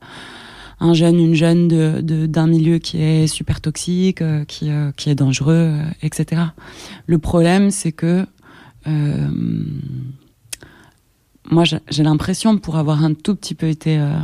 un 0.80 0.94
jeune, 0.94 1.20
une 1.20 1.34
jeune 1.34 1.68
de 1.68 2.26
d'un 2.26 2.48
milieu 2.48 2.78
qui 2.78 3.02
est 3.02 3.28
super 3.28 3.62
toxique, 3.62 4.22
euh, 4.22 4.46
qui 4.46 4.70
euh, 4.70 4.92
qui 4.96 5.10
est 5.10 5.16
dangereux, 5.16 5.54
euh, 5.56 5.84
etc. 6.04 6.42
Le 7.08 7.18
problème, 7.18 7.72
c'est 7.72 7.92
que 7.92 8.26
moi, 11.50 11.64
j'ai 11.64 12.04
l'impression, 12.04 12.58
pour 12.58 12.78
avoir 12.78 13.04
un 13.04 13.14
tout 13.14 13.36
petit 13.36 13.56
peu 13.56 13.68
été 13.68 13.98
euh, 13.98 14.18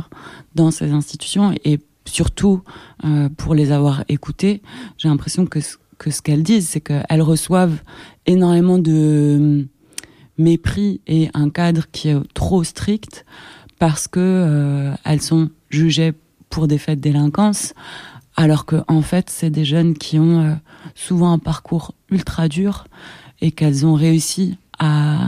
dans 0.54 0.70
ces 0.70 0.92
institutions 0.92 1.54
et 1.64 1.80
surtout 2.04 2.62
euh, 3.04 3.28
pour 3.36 3.54
les 3.54 3.72
avoir 3.72 4.04
écoutées, 4.08 4.62
j'ai 4.98 5.08
l'impression 5.08 5.46
que, 5.46 5.58
que 5.98 6.10
ce 6.10 6.22
qu'elles 6.22 6.42
disent, 6.42 6.68
c'est 6.68 6.80
qu'elles 6.80 7.22
reçoivent 7.22 7.82
énormément 8.26 8.78
de 8.78 9.66
mépris 10.38 11.00
et 11.06 11.30
un 11.34 11.50
cadre 11.50 11.84
qui 11.92 12.08
est 12.08 12.34
trop 12.34 12.64
strict 12.64 13.24
parce 13.78 14.08
que 14.08 14.20
euh, 14.20 14.94
elles 15.04 15.22
sont 15.22 15.50
jugées 15.70 16.12
pour 16.50 16.68
des 16.68 16.78
faits 16.78 16.98
de 16.98 17.02
délinquance, 17.02 17.74
alors 18.36 18.66
que 18.66 18.76
en 18.88 19.02
fait 19.02 19.30
c'est 19.30 19.50
des 19.50 19.64
jeunes 19.64 19.94
qui 19.94 20.18
ont 20.18 20.40
euh, 20.40 20.54
souvent 20.94 21.32
un 21.32 21.38
parcours 21.38 21.94
ultra 22.10 22.48
dur 22.48 22.86
et 23.40 23.50
qu'elles 23.50 23.84
ont 23.84 23.94
réussi 23.94 24.56
à 24.78 25.18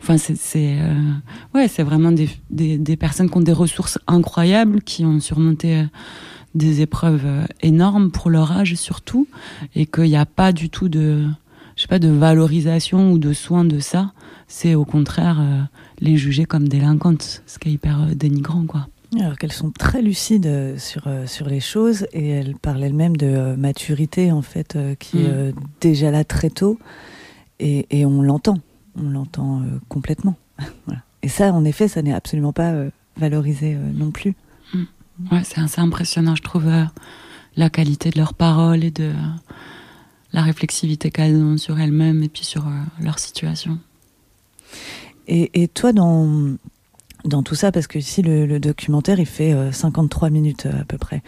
enfin 0.00 0.16
c'est 0.18 0.78
euh, 0.80 1.12
ouais 1.54 1.68
c'est 1.68 1.82
vraiment 1.82 2.12
des, 2.12 2.28
des, 2.50 2.78
des, 2.78 2.96
personnes 2.96 3.30
qui 3.30 3.36
ont 3.36 3.42
des 3.42 3.52
ressources 3.52 3.98
incroyables 4.06 4.82
qui 4.82 5.04
ont 5.04 5.20
surmonté 5.20 5.84
des 6.54 6.80
épreuves 6.80 7.46
énormes 7.62 8.10
pour 8.10 8.30
leur 8.30 8.52
âge 8.52 8.74
surtout 8.74 9.28
et 9.74 9.86
qu'il 9.86 10.04
n'y 10.04 10.16
a 10.16 10.26
pas 10.26 10.52
du 10.52 10.70
tout 10.70 10.88
de 10.88 11.26
je 11.76 11.82
sais 11.82 11.88
pas 11.88 11.98
de 11.98 12.08
valorisation 12.08 13.12
ou 13.12 13.18
de 13.18 13.32
soin 13.32 13.64
de 13.64 13.78
ça 13.78 14.12
c'est 14.50 14.74
au 14.74 14.84
contraire 14.84 15.38
euh, 15.40 15.62
les 16.00 16.16
juger 16.16 16.44
comme 16.44 16.68
délinquantes, 16.68 17.42
ce 17.46 17.58
qui 17.58 17.68
est 17.68 17.72
hyper 17.72 18.02
euh, 18.02 18.14
dénigrant, 18.14 18.66
quoi. 18.66 18.88
Alors 19.18 19.36
qu'elles 19.38 19.52
sont 19.52 19.70
très 19.70 20.02
lucides 20.02 20.46
euh, 20.46 20.76
sur, 20.76 21.08
sur 21.26 21.48
les 21.48 21.60
choses 21.60 22.06
et 22.12 22.28
elles 22.28 22.54
parlent 22.54 22.82
elles-mêmes 22.82 23.16
de 23.16 23.54
maturité 23.56 24.30
en 24.30 24.42
fait 24.42 24.78
qui 25.00 25.18
est 25.18 25.52
mm. 25.52 25.54
déjà 25.80 26.12
là 26.12 26.22
très 26.22 26.50
tôt 26.50 26.78
et, 27.58 27.86
et 27.90 28.06
on 28.06 28.22
l'entend, 28.22 28.58
on 29.02 29.10
l'entend 29.10 29.62
complètement. 29.88 30.36
Et 31.22 31.28
ça, 31.28 31.52
en 31.52 31.64
effet, 31.64 31.88
ça 31.88 32.02
n'est 32.02 32.14
absolument 32.14 32.52
pas 32.52 32.72
valorisé 33.16 33.74
non 33.74 34.10
plus. 34.10 34.34
Mm. 34.72 34.84
Ouais, 35.32 35.42
c'est 35.44 35.60
assez 35.60 35.80
impressionnant, 35.80 36.34
je 36.34 36.42
trouve, 36.42 36.70
la 37.56 37.70
qualité 37.70 38.10
de 38.10 38.18
leurs 38.18 38.34
paroles 38.34 38.84
et 38.84 38.90
de 38.90 39.12
la 40.32 40.42
réflexivité 40.42 41.10
qu'elles 41.10 41.36
ont 41.36 41.58
sur 41.58 41.78
elles-mêmes 41.78 42.22
et 42.22 42.28
puis 42.28 42.44
sur 42.44 42.66
leur 43.00 43.18
situation. 43.18 43.78
Et, 45.32 45.68
toi, 45.68 45.92
dans, 45.92 46.56
dans 47.24 47.42
tout 47.44 47.54
ça, 47.54 47.70
parce 47.70 47.86
que 47.86 47.98
ici, 47.98 48.22
le, 48.22 48.58
documentaire, 48.58 49.20
il 49.20 49.26
fait 49.26 49.54
53 49.72 50.28
euh, 50.28 50.32
minutes 50.32 50.66
euh, 50.66 50.80
à 50.80 50.84
peu 50.84 50.98
près. 50.98 51.22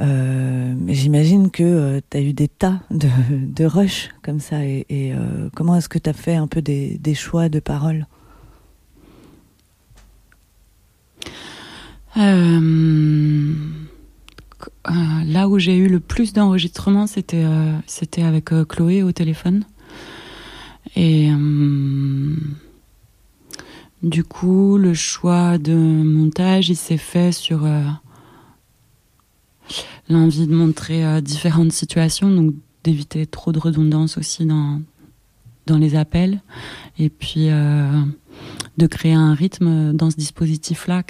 Euh, 0.00 0.74
J'imagine 0.88 1.50
que 1.50 2.00
tu 2.10 2.16
as 2.16 2.20
eu 2.20 2.32
des 2.32 2.48
tas 2.48 2.80
de, 2.90 3.08
de 3.30 3.64
rushs 3.64 4.10
comme 4.22 4.40
ça. 4.40 4.64
Et, 4.64 4.86
et 4.88 5.12
comment 5.54 5.76
est-ce 5.76 5.88
que 5.88 5.98
tu 5.98 6.08
as 6.10 6.14
fait 6.14 6.34
un 6.36 6.46
peu 6.46 6.62
des, 6.62 6.98
des 6.98 7.14
choix 7.14 7.48
de 7.48 7.60
paroles? 7.60 8.06
Là 15.24 15.48
où 15.48 15.58
j'ai 15.58 15.76
eu 15.76 15.88
le 15.88 16.00
plus 16.00 16.32
d'enregistrements, 16.32 17.06
c'était 17.06 17.46
c'était 17.86 18.22
avec 18.22 18.50
Chloé 18.68 19.02
au 19.02 19.12
téléphone. 19.12 19.64
Et 20.94 21.30
du 24.02 24.24
coup, 24.24 24.76
le 24.78 24.94
choix 24.94 25.58
de 25.58 25.74
montage, 25.74 26.68
il 26.68 26.76
s'est 26.76 26.96
fait 26.96 27.32
sur 27.32 27.64
euh, 27.64 27.84
l'envie 30.08 30.46
de 30.46 30.54
montrer 30.54 31.04
euh, 31.04 31.20
différentes 31.20 31.72
situations, 31.72 32.30
donc 32.30 32.54
d'éviter 32.84 33.26
trop 33.26 33.52
de 33.52 33.58
redondance 33.58 34.18
aussi 34.18 34.44
dans, 34.44 34.80
dans 35.66 35.78
les 35.78 35.94
appels, 35.94 36.40
et 36.98 37.08
puis 37.08 37.48
euh, 37.48 38.02
de 38.76 38.86
créer 38.86 39.14
un 39.14 39.34
rythme 39.34 39.92
dans 39.92 40.10
ce 40.10 40.16
dispositif-là. 40.16 41.02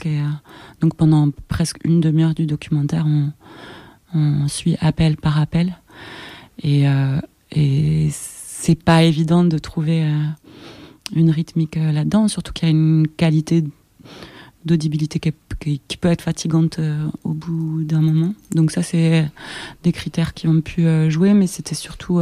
donc 0.81 0.97
pendant 0.97 1.31
presque 1.49 1.79
une 1.85 2.01
demi-heure 2.01 2.35
du 2.35 2.47
documentaire, 2.47 3.07
on, 3.07 3.33
suit 4.49 4.77
appel 4.81 5.17
par 5.17 5.41
appel, 5.41 5.79
et, 6.63 6.85
et 7.53 8.09
c'est 8.11 8.75
pas 8.75 9.05
évident 9.05 9.43
de 9.43 9.57
trouver 9.57 10.07
une 11.15 11.31
rythmique 11.31 11.77
euh, 11.77 11.93
là-dedans, 11.93 12.29
surtout 12.29 12.53
qu'il 12.53 12.69
y 12.69 12.71
a 12.71 12.75
une 12.75 13.07
qualité 13.09 13.65
d'audibilité 14.65 15.19
qui, 15.19 15.97
peut 15.97 16.09
être 16.09 16.23
fatigante 16.23 16.79
euh, 16.79 17.07
au 17.25 17.33
bout 17.33 17.85
d'un 17.85 18.01
moment. 18.01 18.35
Donc 18.55 18.71
ça, 18.71 18.83
c'est 18.83 19.31
des 19.83 19.93
critères 19.93 20.35
qui 20.35 20.49
ont 20.49 20.61
pu 20.61 20.87
euh, 20.87 21.11
jouer, 21.11 21.35
mais 21.35 21.47
c'était 21.47 21.75
surtout... 21.75 22.21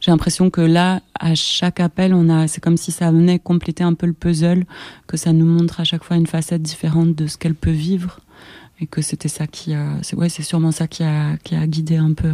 j'ai 0.00 0.10
l'impression 0.10 0.50
que 0.50 0.60
là, 0.60 1.00
à 1.18 1.34
chaque 1.34 1.80
appel, 1.80 2.14
on 2.14 2.28
a, 2.28 2.48
c'est 2.48 2.60
comme 2.60 2.76
si 2.76 2.92
ça 2.92 3.10
venait 3.10 3.38
compléter 3.38 3.84
un 3.84 3.94
peu 3.94 4.06
le 4.06 4.12
puzzle, 4.12 4.64
que 5.06 5.16
ça 5.16 5.32
nous 5.32 5.46
montre 5.46 5.80
à 5.80 5.84
chaque 5.84 6.04
fois 6.04 6.16
une 6.16 6.26
facette 6.26 6.62
différente 6.62 7.14
de 7.14 7.26
ce 7.26 7.36
qu'elle 7.36 7.54
peut 7.54 7.70
vivre, 7.70 8.20
et 8.80 8.86
que 8.86 9.02
c'était 9.02 9.28
ça 9.28 9.46
qui, 9.46 9.74
c'est 10.00 10.16
ouais, 10.16 10.30
c'est 10.30 10.42
sûrement 10.42 10.72
ça 10.72 10.88
qui 10.88 11.02
a, 11.02 11.36
qui 11.38 11.54
a 11.54 11.66
guidé 11.66 11.96
un 11.96 12.14
peu 12.14 12.32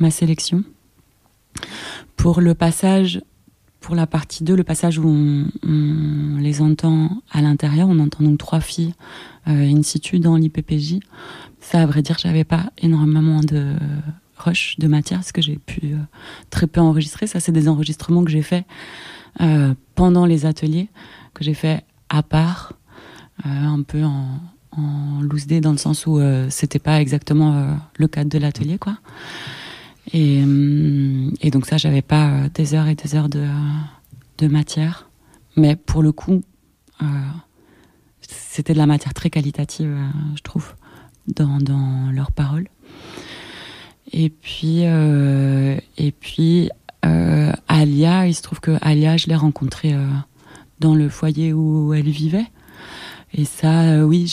ma 0.00 0.10
sélection. 0.10 0.64
Pour 2.16 2.40
le 2.40 2.54
passage, 2.54 3.22
pour 3.80 3.94
la 3.94 4.06
partie 4.06 4.44
2, 4.44 4.54
le 4.54 4.64
passage 4.64 4.98
où 4.98 5.08
on, 5.08 6.38
les 6.38 6.60
entend 6.60 7.22
à 7.30 7.40
l'intérieur, 7.40 7.88
on 7.88 7.98
entend 7.98 8.24
donc 8.24 8.38
trois 8.38 8.60
filles 8.60 8.94
euh, 9.48 9.52
in 9.52 9.82
situ 9.82 10.18
dans 10.20 10.36
l'IPPJ. 10.36 11.00
Ça, 11.60 11.82
à 11.82 11.86
vrai 11.86 12.02
dire, 12.02 12.16
j'avais 12.18 12.44
pas 12.44 12.72
énormément 12.78 13.40
de 13.40 13.74
rush 14.36 14.76
de 14.78 14.86
matière, 14.86 15.20
parce 15.20 15.32
que 15.32 15.42
j'ai 15.42 15.56
pu 15.56 15.80
euh, 15.84 15.96
très 16.50 16.66
peu 16.66 16.80
enregistrer. 16.80 17.26
Ça, 17.26 17.40
c'est 17.40 17.52
des 17.52 17.68
enregistrements 17.68 18.24
que 18.24 18.30
j'ai 18.30 18.42
fait 18.42 18.64
euh, 19.40 19.74
pendant 19.94 20.26
les 20.26 20.46
ateliers, 20.46 20.88
que 21.34 21.44
j'ai 21.44 21.54
fait 21.54 21.84
à 22.08 22.22
part, 22.22 22.74
un 23.44 23.82
peu 23.82 24.04
en, 24.04 24.40
en 24.72 25.22
loose 25.22 25.46
day, 25.46 25.60
dans 25.62 25.72
le 25.72 25.78
sens 25.78 26.06
où 26.06 26.20
c'était 26.50 26.78
pas 26.78 27.00
exactement 27.00 27.78
le 27.96 28.08
cadre 28.08 28.28
de 28.28 28.38
l'atelier, 28.38 28.76
quoi. 28.76 28.98
Et, 30.12 30.42
euh, 30.44 31.30
et 31.40 31.50
donc 31.50 31.66
ça, 31.66 31.76
j'avais 31.76 32.02
pas 32.02 32.28
euh, 32.28 32.48
des 32.52 32.74
heures 32.74 32.88
et 32.88 32.94
des 32.94 33.14
heures 33.14 33.28
de, 33.28 33.46
de 34.38 34.46
matière. 34.48 35.08
Mais 35.56 35.76
pour 35.76 36.02
le 36.02 36.12
coup, 36.12 36.42
euh, 37.02 37.06
c'était 38.20 38.72
de 38.72 38.78
la 38.78 38.86
matière 38.86 39.14
très 39.14 39.30
qualitative, 39.30 39.96
je 40.36 40.42
trouve, 40.42 40.74
dans, 41.26 41.58
dans 41.58 42.10
leurs 42.12 42.32
paroles. 42.32 42.68
Et 44.12 44.30
puis, 44.30 44.82
et 44.82 46.12
puis 46.18 46.70
Alia, 47.02 48.26
il 48.26 48.34
se 48.34 48.42
trouve 48.42 48.60
que 48.60 48.76
Alia, 48.80 49.16
je 49.16 49.26
l'ai 49.28 49.36
rencontrée 49.36 49.94
dans 50.80 50.94
le 50.94 51.08
foyer 51.08 51.52
où 51.52 51.94
elle 51.94 52.08
vivait. 52.08 52.46
Et 53.32 53.44
ça, 53.44 53.82
euh, 53.82 54.02
oui, 54.02 54.26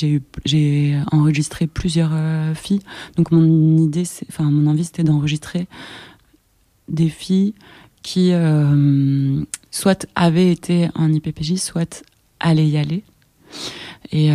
j'ai 0.45 0.99
enregistré 1.11 1.67
plusieurs 1.67 2.11
euh, 2.13 2.55
filles. 2.55 2.81
Donc 3.15 3.31
mon 3.31 3.77
idée, 3.77 4.03
enfin 4.29 4.45
mon 4.45 4.69
envie, 4.69 4.85
c'était 4.85 5.03
d'enregistrer 5.03 5.67
des 6.87 7.09
filles 7.09 7.53
qui 8.01 8.31
euh, 8.31 9.43
soit 9.71 10.07
avaient 10.15 10.51
été 10.51 10.89
en 10.95 11.11
IPPJ, 11.11 11.55
soit 11.57 12.03
allaient 12.39 12.67
y 12.67 12.77
aller. 12.77 13.03
Et 14.11 14.29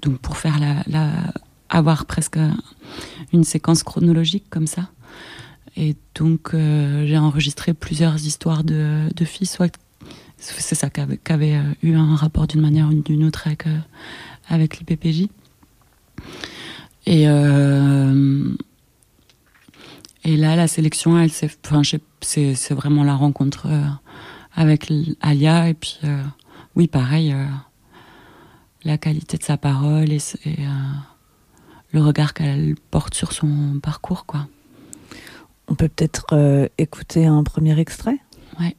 donc 0.00 0.18
pour 0.18 0.36
faire 0.36 0.58
la, 0.86 1.12
avoir 1.68 2.06
presque 2.06 2.38
une 3.32 3.44
séquence 3.44 3.82
chronologique 3.82 4.44
comme 4.48 4.66
ça. 4.66 4.88
Et 5.76 5.94
donc 6.14 6.52
j'ai 6.52 7.18
enregistré 7.18 7.74
plusieurs 7.74 8.24
histoires 8.24 8.64
de, 8.64 9.08
de 9.14 9.24
filles, 9.24 9.46
soit 9.46 9.76
c'est 10.38 10.74
ça 10.74 10.90
qu'avait 10.90 11.18
avait, 11.28 11.54
euh, 11.54 11.72
eu 11.82 11.94
un 11.94 12.14
rapport 12.16 12.46
d'une 12.46 12.60
manière 12.60 12.88
ou 12.88 12.94
d'une 12.94 13.24
autre 13.24 13.46
avec, 13.46 13.66
euh, 13.66 13.78
avec 14.48 14.78
l'IPPJ. 14.78 15.28
Et, 17.06 17.28
euh, 17.28 18.54
et 20.24 20.36
là, 20.36 20.56
la 20.56 20.66
sélection, 20.66 21.18
elle 21.18 21.30
c'est, 21.30 21.50
enfin, 21.66 21.82
c'est, 22.20 22.54
c'est 22.54 22.74
vraiment 22.74 23.04
la 23.04 23.14
rencontre 23.14 23.68
avec 24.54 24.90
Alia. 25.20 25.68
Et 25.68 25.74
puis, 25.74 26.00
oui, 26.76 26.88
pareil, 26.88 27.34
la 28.84 28.96
qualité 28.96 29.36
de 29.36 29.42
sa 29.42 29.58
parole 29.58 30.10
et, 30.12 30.18
le 31.92 32.00
regard 32.00 32.34
qu'elle 32.34 32.74
porte 32.90 33.14
sur 33.14 33.32
son 33.32 33.78
parcours, 33.80 34.26
quoi. 34.26 34.48
On 35.68 35.74
peut 35.74 35.88
peut-être 35.88 36.70
écouter 36.78 37.26
un 37.26 37.44
premier 37.44 37.78
extrait? 37.78 38.18
Ouais. 38.58 38.74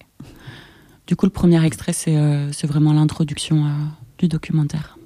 Du 1.08 1.16
coup, 1.16 1.28
le 1.28 1.32
premier 1.32 1.64
extrait, 1.64 1.94
c'est 1.94 2.18
euh, 2.18 2.50
vraiment 2.64 2.92
l'introduction 2.92 3.66
euh, 3.66 3.70
du 4.18 4.28
documentaire. 4.28 4.98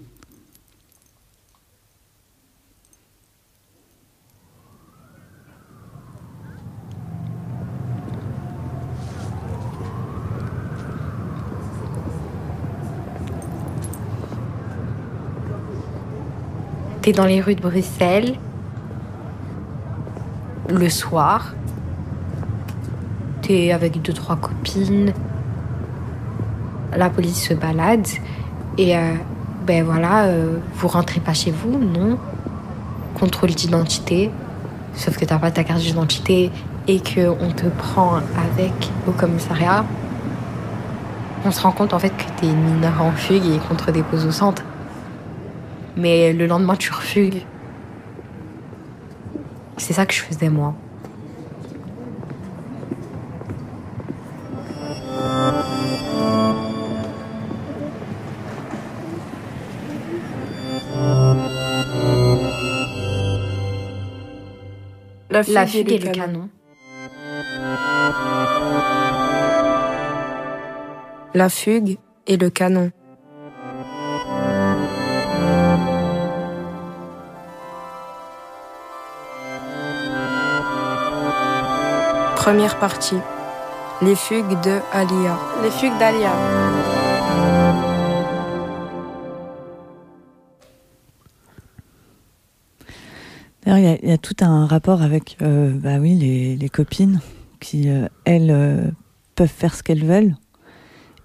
T'es 17.02 17.12
dans 17.12 17.26
les 17.26 17.42
rues 17.42 17.56
de 17.56 17.62
Bruxelles, 17.62 18.36
le 20.70 20.90
soir, 20.90 21.56
t'es 23.42 23.74
avec 23.74 24.02
deux, 24.02 24.14
trois 24.14 24.38
copines, 24.38 25.14
la 26.96 27.10
police 27.10 27.48
se 27.48 27.54
balade 27.54 28.08
et 28.78 28.96
ben 29.66 29.84
voilà, 29.84 30.28
vous 30.76 30.88
rentrez 30.88 31.20
pas 31.20 31.34
chez 31.34 31.52
vous, 31.52 31.78
non 31.78 32.18
Contrôle 33.20 33.50
d'identité, 33.50 34.32
sauf 34.94 35.18
que 35.18 35.26
t'as 35.26 35.38
pas 35.38 35.52
ta 35.52 35.64
carte 35.64 35.82
d'identité 35.82 36.52
et 36.88 37.00
qu'on 37.00 37.52
te 37.52 37.68
prend 37.68 38.16
avec 38.16 38.74
au 39.08 39.12
commissariat, 39.12 39.86
on 41.46 41.52
se 41.52 41.62
rend 41.62 41.72
compte 41.72 41.94
en 41.94 42.00
fait 42.00 42.10
que 42.10 42.24
t'es 42.40 42.48
mineur 42.48 43.02
en 43.02 43.12
fugue 43.12 43.46
et 43.46 43.60
qu'on 43.60 43.76
te 43.76 43.90
dépose 43.92 44.26
au 44.26 44.32
centre. 44.32 44.64
Mais 45.96 46.34
le 46.34 46.48
lendemain, 46.48 46.76
tu 46.76 46.92
refugues. 46.92 47.44
C'est 49.78 49.94
ça 49.94 50.06
que 50.06 50.14
je 50.14 50.22
faisais 50.22 50.50
moi. 50.50 50.74
La 65.48 65.66
fugue, 65.66 65.92
et, 65.92 65.98
le, 66.00 66.12
canon. 66.12 66.50
La 71.34 71.50
fugue 71.50 71.98
et 72.28 72.36
le 72.36 72.50
canon. 72.50 72.92
Première 82.36 82.78
partie. 82.80 83.16
Les 84.02 84.16
fugues 84.16 84.60
de 84.62 84.80
Alia. 84.92 85.38
Les 85.64 85.72
fugues 85.72 85.98
d'Alia. 86.00 86.99
Il 93.78 94.10
y, 94.10 94.12
a 94.12 94.18
tout 94.18 94.36
un 94.42 94.66
rapport 94.66 95.02
avec, 95.02 95.38
euh, 95.42 95.72
bah 95.72 95.98
oui, 96.00 96.16
les, 96.60 96.70
copines 96.70 97.20
qui, 97.60 97.90
euh, 97.90 98.08
elles, 98.26 98.52
euh, 98.52 98.90
peuvent 99.36 99.48
faire 99.48 99.76
ce 99.76 99.84
qu'elles 99.84 100.06
veulent, 100.06 100.36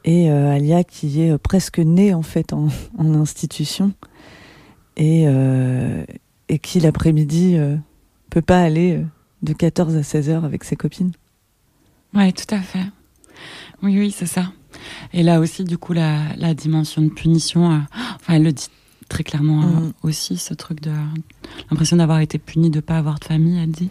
et 0.04 0.28
Alia 0.28 0.84
qui 0.84 1.22
est 1.22 1.38
presque 1.38 1.78
née 1.78 2.12
en 2.12 2.22
fait 2.22 2.52
en, 2.52 2.68
institution, 2.98 3.92
et, 4.96 5.24
et 6.48 6.58
qui 6.58 6.78
l'après-midi 6.78 7.56
peut 8.28 8.42
pas 8.42 8.60
aller 8.60 9.02
de 9.42 9.52
14 9.54 9.96
à 9.96 10.02
16 10.02 10.28
heures 10.28 10.44
avec 10.44 10.62
ses 10.64 10.76
copines. 10.76 11.12
Oui, 12.12 12.32
tout 12.34 12.54
à 12.54 12.60
fait. 12.60 12.84
Oui, 13.82 13.98
oui, 13.98 14.10
c'est 14.10 14.26
ça. 14.26 14.52
Et 15.14 15.22
là 15.22 15.40
aussi, 15.40 15.64
du 15.64 15.78
coup, 15.78 15.94
la, 15.94 16.36
la 16.36 16.52
dimension 16.52 17.00
de 17.00 17.08
punition, 17.08 17.66
enfin, 17.66 18.34
elle 18.34 18.42
le 18.42 18.52
dit 18.52 18.68
très 19.08 19.25
clairement 19.25 19.62
mm. 19.62 19.92
aussi, 20.02 20.37
ce 20.37 20.54
truc 20.54 20.80
de 20.80 20.92
l'impression 21.70 21.96
d'avoir 21.96 22.20
été 22.20 22.38
puni 22.38 22.70
de 22.70 22.80
pas 22.80 22.99
avoir 22.99 23.18
de 23.18 23.25
famille, 23.25 23.58
elle 23.58 23.70
dit. 23.70 23.90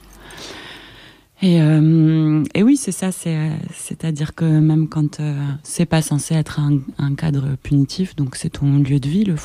Et, 1.43 1.62
euh, 1.62 2.41
et 2.53 2.63
oui, 2.63 2.77
c'est 2.77 2.93
ça, 2.93 3.12
c'est-à-dire 3.12 4.34
que 4.34 4.46
même 4.46 4.88
quand 4.88 5.20
euh, 5.20 5.36
c'est 5.62 5.86
pas 5.86 6.01
censé 6.01 6.36
être 6.36 6.62
un, 6.62 6.79
un, 6.98 7.15
cadre 7.15 7.58
punitif, 7.62 8.15
donc 8.15 8.38
c'est 8.38 8.51
ton 8.51 8.79
lieu 8.79 9.01
de 9.01 9.10
vie, 9.10 9.25
le, 9.25 9.36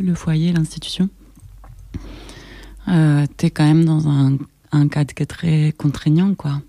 le, 0.00 0.14
foyer, 0.14 0.52
l'institution, 0.52 1.08
euh, 2.86 3.26
t'es 3.36 3.50
quand 3.50 3.64
même 3.64 3.84
dans 3.84 4.08
un, 4.08 4.38
un 4.70 4.86
cadre 4.86 5.14
qui 5.14 5.24
est 5.24 5.26
très 5.26 5.74
contraignant, 5.76 6.36
quoi. 6.36 6.62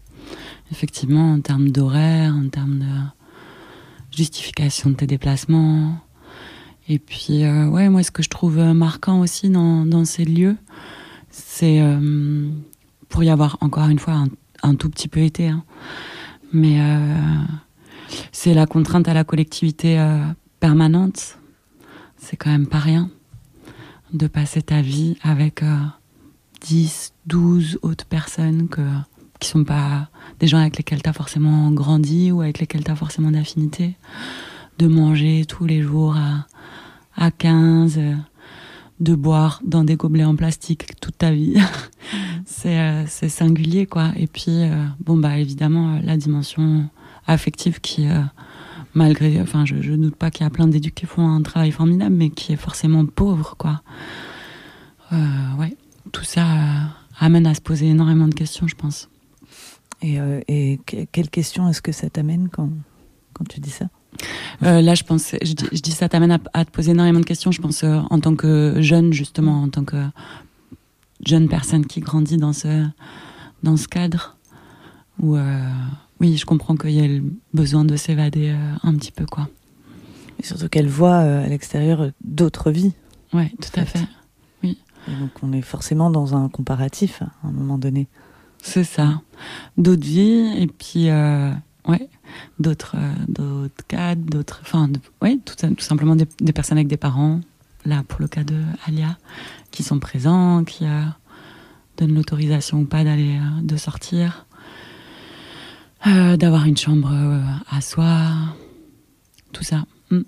Effectivement, 0.71 1.33
en 1.33 1.41
termes 1.41 1.69
d'horaire, 1.69 2.33
en 2.33 2.49
termes 2.49 2.79
de 2.79 4.15
justification 4.17 4.89
de 4.89 4.95
tes 4.95 5.07
déplacements, 5.07 5.99
et 6.93 6.99
puis, 6.99 7.43
euh, 7.43 7.65
ouais, 7.69 7.89
moi, 7.89 8.03
ce 8.03 8.11
que 8.11 8.21
je 8.21 8.29
trouve 8.29 8.59
euh, 8.59 8.75
marquant 8.75 9.21
aussi 9.21 9.49
dans, 9.49 10.05
ces 10.05 10.25
lieux, 10.25 10.55
c'est 11.31 11.81
euh, 11.81 12.47
pour 13.09 13.23
y 13.23 13.31
avoir 13.31 13.57
encore 13.61 13.89
une 13.89 13.97
fois 13.97 14.25
un, 14.61 14.75
tout 14.75 14.91
petit 14.91 15.07
peu 15.07 15.21
été, 15.21 15.47
hein, 15.47 15.63
mais 16.51 16.79
euh, 16.79 17.17
c'est 18.31 18.53
la 18.53 18.67
contrainte 18.67 19.07
à 19.07 19.15
la 19.15 19.23
collectivité 19.23 19.97
permanente. 20.59 21.39
C'est 22.17 22.37
quand 22.37 22.51
même 22.51 22.67
pas 22.67 22.77
rien 22.77 23.09
de 24.13 24.27
passer 24.27 24.61
ta 24.61 24.81
vie 24.81 25.17
avec 25.23 25.63
10, 26.61 27.13
12 27.25 27.79
autres 27.81 28.05
personnes 28.05 28.69
que, 28.69 28.87
qui 29.39 29.49
sont 29.49 29.63
pas 29.63 30.09
des 30.39 30.45
gens 30.45 30.59
avec 30.59 30.77
lesquels 30.77 31.01
tu 31.01 31.09
as 31.09 31.13
forcément 31.13 31.71
grandi 31.71 32.31
ou 32.31 32.41
avec 32.41 32.59
lesquels 32.59 32.83
tu 32.83 32.91
as 32.91 32.95
forcément 32.95 33.31
d'affinité. 33.31 33.95
De 34.77 34.85
manger 34.85 35.45
tous 35.47 35.65
les 35.65 35.81
jours 35.81 36.15
à 36.15 36.45
à 37.15 37.31
15, 37.31 37.97
euh, 37.97 38.15
de 38.99 39.15
boire 39.15 39.61
dans 39.65 39.83
des 39.83 39.95
gobelets 39.95 40.23
en 40.23 40.35
plastique 40.35 40.99
toute 40.99 41.17
ta 41.17 41.31
vie. 41.31 41.55
c'est 42.45 42.79
euh, 42.79 43.05
c'est 43.07 43.29
singulier, 43.29 43.85
quoi. 43.85 44.11
Et 44.15 44.27
puis, 44.27 44.63
euh, 44.63 44.85
bon, 44.99 45.17
bah, 45.17 45.37
évidemment, 45.37 45.99
la 46.03 46.17
dimension 46.17 46.89
affective 47.25 47.79
qui, 47.79 48.05
malgré, 48.93 49.39
enfin, 49.41 49.65
je, 49.65 49.81
je 49.81 49.93
doute 49.93 50.15
pas 50.15 50.29
qu'il 50.29 50.43
y 50.43 50.47
a 50.47 50.49
plein 50.49 50.67
d'éducs 50.67 50.95
qui 50.95 51.05
font 51.05 51.27
un 51.27 51.41
travail 51.41 51.71
formidable, 51.71 52.15
mais 52.15 52.29
qui 52.29 52.51
est 52.51 52.57
forcément 52.57 53.05
pauvre, 53.05 53.55
quoi. 53.57 53.81
ouais, 55.11 55.77
tout 56.11 56.25
ça 56.25 56.45
amène 57.17 57.47
à 57.47 57.53
se 57.53 57.61
poser 57.61 57.87
énormément 57.87 58.27
de 58.27 58.33
questions, 58.35 58.67
je 58.67 58.75
pense. 58.75 59.09
Et, 60.01 60.17
et 60.49 60.81
quelles 61.13 61.29
questions 61.29 61.69
est-ce 61.69 61.81
que 61.81 61.93
ça 61.93 62.09
t'amène 62.09 62.49
quand, 62.49 62.69
quand 63.33 63.47
tu 63.47 63.61
dis 63.61 63.69
ça? 63.69 63.85
Euh, 64.63 64.81
là, 64.81 64.95
je 64.95 65.03
pense, 65.03 65.35
je 65.41 65.53
dis, 65.53 65.65
je 65.71 65.81
dis 65.81 65.91
ça 65.91 66.09
t'amène 66.09 66.39
à, 66.53 66.65
te 66.65 66.71
poser 66.71 66.91
énormément 66.91 67.19
de 67.19 67.25
questions. 67.25 67.51
Je 67.51 67.61
pense 67.61 67.83
euh, 67.83 67.99
en 68.09 68.19
tant 68.19 68.35
que 68.35 68.75
jeune, 68.79 69.13
justement, 69.13 69.63
en 69.63 69.69
tant 69.69 69.83
que 69.83 69.97
jeune 71.25 71.47
personne 71.47 71.85
qui 71.85 71.99
grandit 71.99 72.37
dans 72.37 72.53
ce 72.53 72.85
dans 73.63 73.77
ce 73.77 73.87
cadre 73.87 74.35
où, 75.21 75.37
euh, 75.37 75.69
oui, 76.19 76.37
je 76.37 76.45
comprends 76.45 76.75
qu'il 76.75 76.91
y 76.91 77.01
a 77.01 77.07
le 77.07 77.23
besoin 77.53 77.85
de 77.85 77.95
s'évader 77.95 78.53
un 78.83 78.95
petit 78.95 79.11
peu, 79.11 79.25
quoi. 79.25 79.47
Et 80.39 80.43
surtout 80.43 80.67
qu'elle 80.67 80.87
voit 80.87 81.17
à 81.17 81.47
l'extérieur 81.47 82.09
d'autres 82.23 82.71
vies. 82.71 82.93
Ouais, 83.31 83.51
tout 83.61 83.79
à 83.79 83.85
fait. 83.85 84.05
Oui. 84.63 84.77
Et 85.07 85.15
donc 85.15 85.31
on 85.43 85.53
est 85.53 85.61
forcément 85.61 86.09
dans 86.09 86.35
un 86.35 86.49
comparatif 86.49 87.21
à 87.21 87.47
un 87.47 87.51
moment 87.51 87.77
donné. 87.77 88.07
C'est 88.61 88.83
ça. 88.83 89.21
D'autres 89.77 90.05
vies 90.05 90.55
et 90.57 90.67
puis 90.67 91.09
ouais 91.87 92.09
d'autres 92.59 92.95
euh, 92.97 93.13
d'autres 93.27 93.87
cadres, 93.87 94.21
d'autres, 94.21 94.59
enfin, 94.61 94.89
ouais, 95.21 95.37
tout, 95.43 95.55
tout 95.55 95.83
simplement 95.83 96.15
des, 96.15 96.27
des, 96.39 96.53
personnes 96.53 96.77
avec 96.77 96.87
des 96.87 96.97
parents. 96.97 97.41
Là, 97.85 98.03
pour 98.07 98.21
le 98.21 98.27
cas 98.27 98.43
de 98.43 98.55
Alia, 98.87 99.17
qui 99.71 99.83
sont 99.83 99.99
présents, 99.99 100.63
qui 100.63 100.85
euh, 100.85 101.03
donnent 101.97 102.15
l'autorisation 102.15 102.79
ou 102.79 102.85
pas 102.85 103.03
d'aller, 103.03 103.37
euh, 103.37 103.61
de 103.61 103.77
sortir, 103.77 104.45
d'avoir 106.05 106.65
une 106.65 106.75
chambre 106.75 107.13
à 107.69 107.79
soi, 107.79 108.29
tout 109.53 109.63
ça. 109.63 109.85
Mm. 110.11 110.21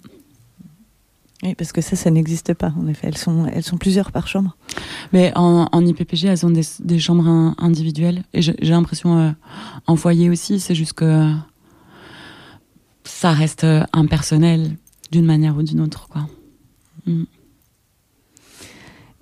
Oui, 1.43 1.53
parce 1.53 1.73
que 1.73 1.81
ça, 1.81 1.97
ça 1.97 2.09
n'existe 2.11 2.53
pas, 2.53 2.73
en 2.79 2.87
effet. 2.87 3.07
Elles 3.07 3.17
sont, 3.17 3.45
elles 3.45 3.63
sont 3.63 3.77
plusieurs 3.77 4.13
par 4.13 4.27
chambre. 4.27 4.55
Mais 5.11 5.33
en, 5.35 5.67
en 5.69 5.85
IPPG, 5.85 6.27
elles 6.27 6.45
ont 6.45 6.49
des, 6.49 6.63
des 6.79 6.97
chambres 6.97 7.53
individuelles. 7.57 8.23
Et 8.33 8.41
j'ai 8.41 8.55
l'impression, 8.61 9.35
en 9.85 9.95
foyer 9.97 10.29
aussi, 10.29 10.61
c'est 10.61 10.75
juste 10.75 10.93
que 10.93 11.33
ça 13.05 13.31
reste 13.31 13.63
euh, 13.63 13.83
impersonnel 13.93 14.75
d'une 15.11 15.25
manière 15.25 15.55
ou 15.55 15.63
d'une 15.63 15.79
autre, 15.79 16.07
quoi. 16.09 16.27
Mm. 17.05 17.23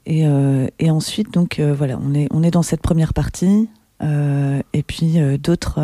Et, 0.05 0.25
euh, 0.25 0.67
et, 0.79 0.89
ensuite, 0.89 1.31
donc 1.31 1.59
euh, 1.59 1.73
voilà, 1.73 1.97
on 2.01 2.13
est, 2.13 2.27
on 2.31 2.43
est 2.43 2.51
dans 2.51 2.63
cette 2.63 2.81
première 2.81 3.13
partie. 3.13 3.69
et 4.01 4.83
puis 4.83 5.15
d'autres 5.39 5.79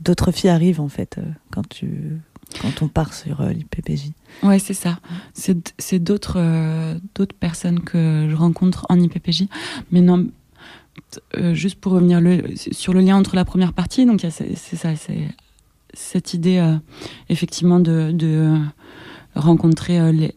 d'autres 0.00 0.32
filles 0.32 0.48
arrivent 0.48 0.80
en 0.80 0.88
fait 0.88 1.18
quand 1.50 1.68
tu 1.68 2.18
quand 2.62 2.80
on 2.80 2.88
part 2.88 3.12
sur 3.12 3.42
l'IPPJ. 3.42 4.12
Ouais, 4.42 4.58
c'est 4.58 4.72
ça. 4.74 5.00
C'est 5.34 5.98
d'autres 5.98 6.40
d'autres 7.14 7.34
personnes 7.34 7.80
que 7.80 8.26
je 8.30 8.34
rencontre 8.34 8.86
en 8.88 8.98
IPPJ. 8.98 9.48
Mais 9.90 10.00
non, 10.00 10.28
juste 11.52 11.78
pour 11.78 11.92
revenir 11.92 12.22
le, 12.22 12.56
sur 12.56 12.94
le 12.94 13.00
lien 13.00 13.16
entre 13.16 13.36
la 13.36 13.44
première 13.44 13.74
partie, 13.74 14.06
donc 14.06 14.24
c'est 14.30 14.56
ça, 14.56 14.96
c'est 14.96 15.28
cette 15.94 16.34
idée 16.34 16.58
euh, 16.58 16.76
effectivement 17.28 17.80
de, 17.80 18.10
de 18.12 18.58
rencontrer 19.34 20.00
euh, 20.00 20.12
les 20.12 20.34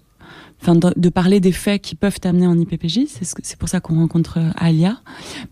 Enfin, 0.62 0.74
de, 0.74 1.10
parler 1.10 1.40
des 1.40 1.52
faits 1.52 1.80
qui 1.80 1.94
peuvent 1.94 2.20
t'amener 2.20 2.48
en 2.48 2.58
IPPJ, 2.58 3.02
c'est 3.08 3.60
pour 3.60 3.70
ça 3.70 3.82
qu'on 3.82 4.00
rencontre 4.00 4.40
euh, 4.40 4.50
Alia. 4.56 4.98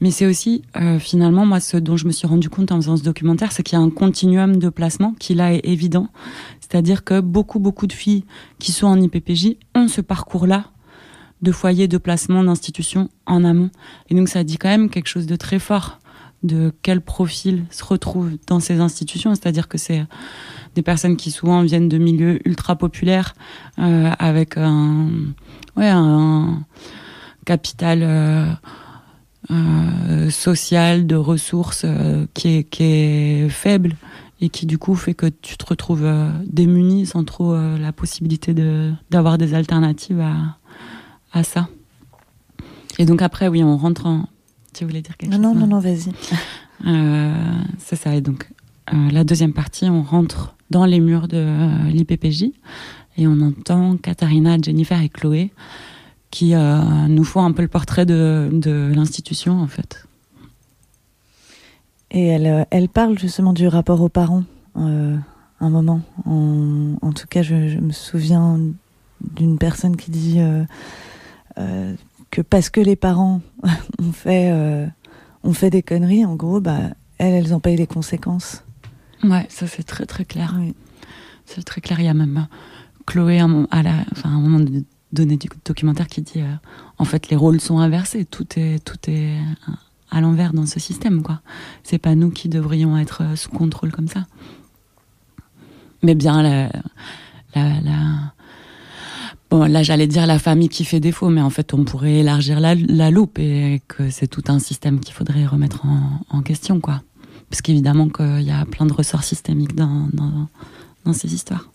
Mais 0.01 0.09
c'est 0.09 0.25
aussi, 0.25 0.63
finalement, 0.97 1.45
moi, 1.45 1.59
ce 1.59 1.77
dont 1.77 1.97
je 1.97 2.07
me 2.07 2.11
suis 2.11 2.25
rendu 2.25 2.49
compte 2.49 2.71
en 2.71 2.77
faisant 2.77 2.97
ce 2.97 3.03
documentaire, 3.03 3.51
c'est 3.51 3.61
qu'il 3.61 3.77
y 3.77 3.81
a 3.81 3.83
un 3.83 3.91
continuum 3.91 4.57
de 4.57 4.69
placement 4.69 5.13
qui 5.19 5.35
là 5.35 5.53
est 5.53 5.61
évident. 5.65 6.07
C'est-à-dire 6.61 7.03
que 7.03 7.19
beaucoup, 7.19 7.59
beaucoup 7.59 7.85
de 7.85 7.93
filles 7.93 8.23
qui 8.57 8.71
sont 8.71 8.87
en 8.87 8.99
IPPJ 8.99 9.57
ont 9.75 9.87
ce 9.87 10.01
parcours-là 10.01 10.71
de 11.43 11.51
foyer, 11.51 11.87
de 11.87 11.99
placement, 11.99 12.43
d'institution 12.43 13.09
en 13.27 13.43
amont. 13.43 13.69
Et 14.09 14.15
donc, 14.15 14.29
ça 14.29 14.43
dit 14.43 14.57
quand 14.57 14.69
même 14.69 14.89
quelque 14.89 15.07
chose 15.07 15.27
de 15.27 15.35
très 15.35 15.59
fort 15.59 15.99
de 16.43 16.73
quel 16.81 17.01
profil 17.01 17.65
se 17.71 17.83
retrouve 17.83 18.31
dans 18.47 18.59
ces 18.59 18.79
institutions, 18.79 19.33
c'est-à-dire 19.33 19.67
que 19.67 19.77
c'est 19.77 20.05
des 20.75 20.81
personnes 20.81 21.17
qui 21.17 21.31
souvent 21.31 21.61
viennent 21.63 21.89
de 21.89 21.97
milieux 21.97 22.45
ultra 22.47 22.75
populaires 22.75 23.33
euh, 23.79 24.11
avec 24.19 24.57
un, 24.57 25.09
ouais, 25.77 25.89
un 25.89 26.63
capital 27.45 27.99
euh, 28.03 28.51
euh, 29.51 30.29
social 30.29 31.07
de 31.07 31.15
ressources 31.15 31.85
qui, 32.33 32.57
est, 32.57 32.63
qui 32.63 32.83
est 32.83 33.49
faible 33.49 33.95
et 34.41 34.49
qui 34.49 34.65
du 34.65 34.77
coup 34.77 34.95
fait 34.95 35.13
que 35.13 35.27
tu 35.27 35.57
te 35.57 35.65
retrouves 35.65 36.09
démuni 36.45 37.05
sans 37.05 37.23
trop 37.23 37.55
la 37.55 37.93
possibilité 37.93 38.53
d'avoir 39.09 39.37
des 39.37 39.53
alternatives 39.53 40.19
à, 40.19 40.57
à 41.31 41.43
ça. 41.43 41.69
Et 42.99 43.05
donc 43.05 43.21
après, 43.21 43.47
oui, 43.47 43.63
on 43.63 43.77
rentre 43.77 44.05
en... 44.05 44.27
Tu 44.73 44.85
voulais 44.85 45.01
dire 45.01 45.15
quelque 45.17 45.31
chose 45.31 45.41
Non, 45.41 45.53
non, 45.53 45.67
non, 45.67 45.79
vas-y. 45.79 46.11
c'est 47.77 47.95
ça. 47.95 48.15
Et 48.15 48.21
donc, 48.21 48.49
la 48.91 49.23
deuxième 49.23 49.53
partie, 49.53 49.85
on 49.85 50.03
rentre 50.03 50.55
dans 50.73 50.85
les 50.85 50.99
murs 50.99 51.27
de 51.27 51.37
euh, 51.37 51.89
l'IPPJ 51.89 52.45
et 53.17 53.27
on 53.27 53.39
entend 53.41 53.95
Katharina, 53.97 54.57
Jennifer 54.61 54.99
et 54.99 55.09
Chloé 55.09 55.51
qui 56.31 56.55
euh, 56.55 56.79
nous 57.07 57.23
font 57.23 57.45
un 57.45 57.51
peu 57.51 57.61
le 57.61 57.67
portrait 57.67 58.07
de, 58.07 58.49
de 58.51 58.91
l'institution 58.93 59.61
en 59.61 59.67
fait. 59.67 60.05
Et 62.09 62.25
elle, 62.25 62.47
euh, 62.47 62.63
elle 62.71 62.89
parle 62.89 63.19
justement 63.19 63.53
du 63.53 63.67
rapport 63.67 64.01
aux 64.01 64.09
parents 64.09 64.43
un 64.75 65.69
moment. 65.69 66.01
En, 66.25 66.95
en 67.01 67.11
tout 67.13 67.27
cas, 67.27 67.43
je, 67.43 67.69
je 67.69 67.77
me 67.77 67.91
souviens 67.91 68.59
d'une 69.21 69.59
personne 69.59 69.95
qui 69.95 70.09
dit 70.09 70.39
que 72.33 72.41
parce 72.41 72.69
que 72.69 72.81
les 72.81 72.95
parents 72.95 73.41
ont 74.01 74.11
fait, 74.11 74.51
ont 75.43 75.53
fait 75.53 75.69
des 75.69 75.83
conneries, 75.83 76.25
en 76.25 76.35
gros, 76.35 76.59
bah, 76.59 76.79
elles, 77.19 77.33
elles 77.33 77.53
en 77.53 77.59
payent 77.59 77.77
les 77.77 77.87
conséquences. 77.87 78.63
Ouais, 79.23 79.45
ça 79.49 79.67
c'est 79.67 79.83
très 79.83 80.05
très 80.05 80.25
clair. 80.25 80.55
C'est 81.45 81.63
très 81.63 81.81
clair. 81.81 81.99
Il 81.99 82.05
y 82.05 82.09
a 82.09 82.13
même 82.13 82.37
euh, 82.37 82.55
Chloé 83.05 83.39
à, 83.39 83.83
la, 83.83 84.05
enfin, 84.11 84.29
un 84.29 84.39
moment 84.39 84.65
donné 85.11 85.37
du 85.37 85.47
documentaire 85.65 86.07
qui 86.07 86.21
dit 86.21 86.41
euh, 86.41 86.55
en 86.97 87.05
fait 87.05 87.29
les 87.29 87.35
rôles 87.35 87.61
sont 87.61 87.79
inversés, 87.79 88.25
tout 88.25 88.47
est 88.57 88.83
tout 88.83 88.97
est 89.07 89.37
à 90.09 90.21
l'envers 90.21 90.53
dans 90.53 90.65
ce 90.65 90.79
système 90.79 91.21
quoi. 91.21 91.41
C'est 91.83 91.97
pas 91.97 92.15
nous 92.15 92.31
qui 92.31 92.49
devrions 92.49 92.97
être 92.97 93.23
euh, 93.23 93.35
sous 93.35 93.49
contrôle 93.49 93.91
comme 93.91 94.07
ça. 94.07 94.25
Mais 96.01 96.15
bien 96.15 96.41
la, 96.41 96.69
la, 97.55 97.81
la 97.81 98.33
Bon, 99.53 99.65
là, 99.65 99.83
j'allais 99.83 100.07
dire 100.07 100.25
la 100.25 100.39
famille 100.39 100.69
qui 100.69 100.83
fait 100.83 100.99
défaut, 100.99 101.29
mais 101.29 101.41
en 101.41 101.49
fait, 101.49 101.73
on 101.73 101.83
pourrait 101.83 102.15
élargir 102.15 102.59
la, 102.59 102.75
la 102.75 103.11
loupe 103.11 103.39
et 103.39 103.81
que 103.87 104.09
c'est 104.09 104.27
tout 104.27 104.43
un 104.47 104.59
système 104.59 104.99
qu'il 104.99 105.13
faudrait 105.13 105.45
remettre 105.45 105.85
en, 105.85 106.19
en 106.29 106.41
question, 106.41 106.79
quoi 106.79 107.01
parce 107.53 107.61
qu'évidemment 107.61 108.09
qu'il 108.09 108.41
y 108.41 108.49
a 108.49 108.65
plein 108.65 108.87
de 108.87 108.93
ressorts 108.93 109.23
systémiques 109.23 109.75
dans, 109.75 110.07
dans, 111.05 111.13
ces 111.13 111.35
histoires. 111.35 111.69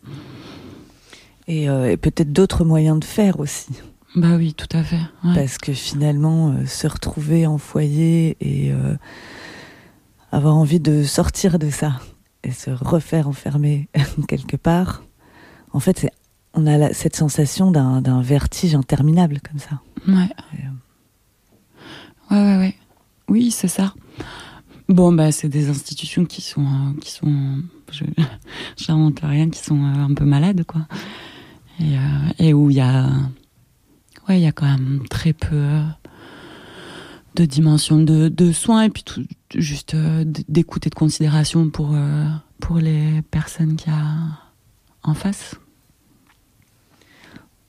Euh, 1.48 1.90
et, 1.90 1.96
peut-être 1.96 2.32
d'autres 2.32 2.64
moyens 2.64 2.98
de 2.98 3.04
faire 3.04 3.38
aussi. 3.38 3.68
Bah 4.16 4.34
oui, 4.36 4.54
tout 4.54 4.76
à 4.76 4.82
fait. 4.82 4.98
Parce 5.22 5.56
que 5.56 5.72
finalement, 5.72 6.48
euh, 6.48 6.66
se 6.66 6.88
retrouver 6.88 7.46
en 7.46 7.58
foyer 7.58 8.36
et 8.40 8.72
euh, 8.72 8.96
avoir 10.32 10.56
envie 10.56 10.80
de 10.80 11.04
sortir 11.04 11.60
de 11.60 11.70
ça 11.70 12.00
et 12.42 12.50
se 12.50 12.70
refaire 12.70 13.28
enfermer 13.28 13.88
quelque 14.26 14.56
part, 14.56 15.04
en 15.72 15.78
fait, 15.78 16.10
on 16.54 16.66
a 16.66 16.92
cette 16.92 17.16
sensation 17.16 17.70
d'un 17.70 18.22
vertige 18.22 18.74
interminable 18.74 19.40
comme 19.48 19.58
ça. 19.58 19.80
Ouais. 20.06 20.28
ouais, 22.30 22.36
ouais, 22.36 22.56
ouais. 22.58 22.74
Oui, 23.28 23.50
c'est 23.50 23.68
ça. 23.68 23.94
Bon, 24.88 25.12
bah, 25.12 25.32
c'est 25.32 25.50
des 25.50 25.68
institutions 25.68 26.24
qui 26.24 26.40
sont, 26.40 26.64
euh, 26.64 26.98
qui 27.00 27.10
sont, 27.10 27.62
je, 27.92 28.04
j'invente 28.76 29.20
rien, 29.22 29.50
qui 29.50 29.62
sont 29.62 29.82
euh, 29.82 30.04
un 30.04 30.14
peu 30.14 30.24
malades, 30.24 30.64
quoi. 30.64 30.86
Et, 31.78 31.96
euh, 31.98 32.28
et 32.38 32.54
où 32.54 32.70
il 32.70 32.76
y 32.76 32.80
a, 32.80 33.06
ouais, 34.28 34.40
il 34.40 34.42
y 34.42 34.46
a 34.46 34.52
quand 34.52 34.66
même 34.66 35.02
très 35.10 35.34
peu 35.34 35.80
de 37.34 37.44
dimension 37.44 37.98
de, 37.98 38.28
de 38.28 38.50
soins 38.50 38.82
et 38.82 38.88
puis 38.88 39.02
tout, 39.04 39.22
juste 39.54 39.94
d'écoute 39.94 40.86
et 40.86 40.90
de 40.90 40.94
considération 40.94 41.70
pour, 41.70 41.94
pour 42.58 42.78
les 42.78 43.22
personnes 43.30 43.76
qu'il 43.76 43.92
y 43.92 43.94
a 43.94 44.16
en 45.04 45.14
face. 45.14 45.54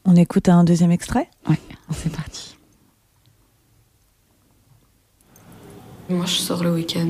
On 0.05 0.15
écoute 0.15 0.49
un 0.49 0.63
deuxième 0.63 0.91
extrait 0.91 1.29
Ouais, 1.47 1.59
c'est 1.91 2.11
parti. 2.11 2.57
Moi, 6.09 6.25
je 6.25 6.33
sors 6.33 6.63
le 6.63 6.71
week-end. 6.71 7.09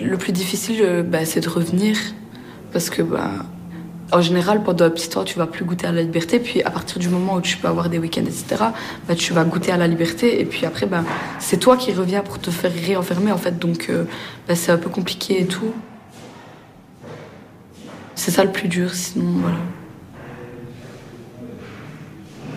Le 0.00 0.16
plus 0.16 0.32
difficile, 0.32 0.80
euh, 0.82 1.02
bah, 1.02 1.24
c'est 1.24 1.40
de 1.40 1.48
revenir. 1.48 1.96
Parce 2.72 2.90
que, 2.90 3.02
bah, 3.02 3.30
en 4.12 4.20
général, 4.20 4.62
pendant 4.62 4.84
un 4.84 4.90
petit 4.90 5.08
temps, 5.08 5.24
tu 5.24 5.38
vas 5.38 5.46
plus 5.46 5.64
goûter 5.64 5.86
à 5.86 5.92
la 5.92 6.02
liberté. 6.02 6.38
Puis, 6.38 6.62
à 6.62 6.70
partir 6.70 6.98
du 6.98 7.08
moment 7.08 7.34
où 7.34 7.40
tu 7.40 7.56
peux 7.56 7.66
avoir 7.66 7.88
des 7.88 7.98
week-ends, 7.98 8.24
etc., 8.24 8.64
bah, 9.08 9.14
tu 9.16 9.32
vas 9.32 9.44
goûter 9.44 9.72
à 9.72 9.76
la 9.76 9.88
liberté. 9.88 10.40
Et 10.40 10.44
puis 10.44 10.64
après, 10.64 10.86
bah, 10.86 11.02
c'est 11.40 11.56
toi 11.56 11.76
qui 11.76 11.92
reviens 11.92 12.22
pour 12.22 12.38
te 12.38 12.50
faire 12.50 12.72
réenfermer, 12.72 13.32
en 13.32 13.38
fait. 13.38 13.58
Donc, 13.58 13.86
euh, 13.90 14.04
bah, 14.46 14.54
c'est 14.54 14.70
un 14.70 14.78
peu 14.78 14.90
compliqué 14.90 15.40
et 15.40 15.46
tout. 15.46 15.72
C'est 18.14 18.30
ça 18.30 18.44
le 18.44 18.52
plus 18.52 18.68
dur, 18.68 18.94
sinon, 18.94 19.40
voilà. 19.40 19.58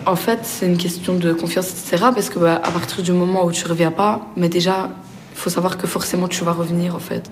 En 0.06 0.14
fait, 0.14 0.38
c'est 0.44 0.66
une 0.66 0.78
question 0.78 1.14
de 1.16 1.32
confiance, 1.32 1.68
etc. 1.70 1.96
Parce 2.14 2.30
que, 2.30 2.38
bah, 2.38 2.54
à 2.62 2.70
partir 2.70 3.02
du 3.02 3.10
moment 3.10 3.44
où 3.44 3.50
tu 3.50 3.66
reviens 3.66 3.90
pas, 3.90 4.28
mais 4.36 4.48
déjà, 4.48 4.88
il 5.32 5.36
faut 5.36 5.50
savoir 5.50 5.76
que 5.76 5.88
forcément 5.88 6.28
tu 6.28 6.44
vas 6.44 6.52
revenir 6.52 6.94
en 6.94 7.00
fait. 7.00 7.28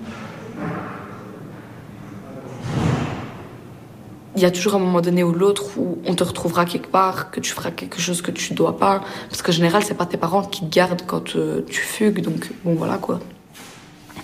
Il 4.35 4.41
y 4.41 4.45
a 4.45 4.51
toujours 4.51 4.75
un 4.75 4.79
moment 4.79 4.99
donné 4.99 5.23
ou 5.23 5.31
l'autre 5.31 5.77
où 5.77 5.99
on 6.05 6.13
te 6.13 6.23
retrouvera 6.25 6.65
quelque 6.65 6.89
part, 6.89 7.31
que 7.31 7.39
tu 7.39 7.53
feras 7.53 7.71
quelque 7.71 8.01
chose 8.01 8.21
que 8.21 8.31
tu 8.31 8.53
dois 8.53 8.77
pas. 8.77 9.01
Parce 9.29 9.41
qu'en 9.41 9.53
général, 9.53 9.81
c'est 9.85 9.93
pas 9.93 10.05
tes 10.05 10.17
parents 10.17 10.43
qui 10.43 10.65
te 10.65 10.75
gardent 10.75 11.03
quand 11.07 11.37
euh, 11.37 11.61
tu 11.69 11.79
fugues, 11.79 12.21
donc 12.21 12.51
bon 12.65 12.75
voilà 12.75 12.97
quoi. 12.97 13.21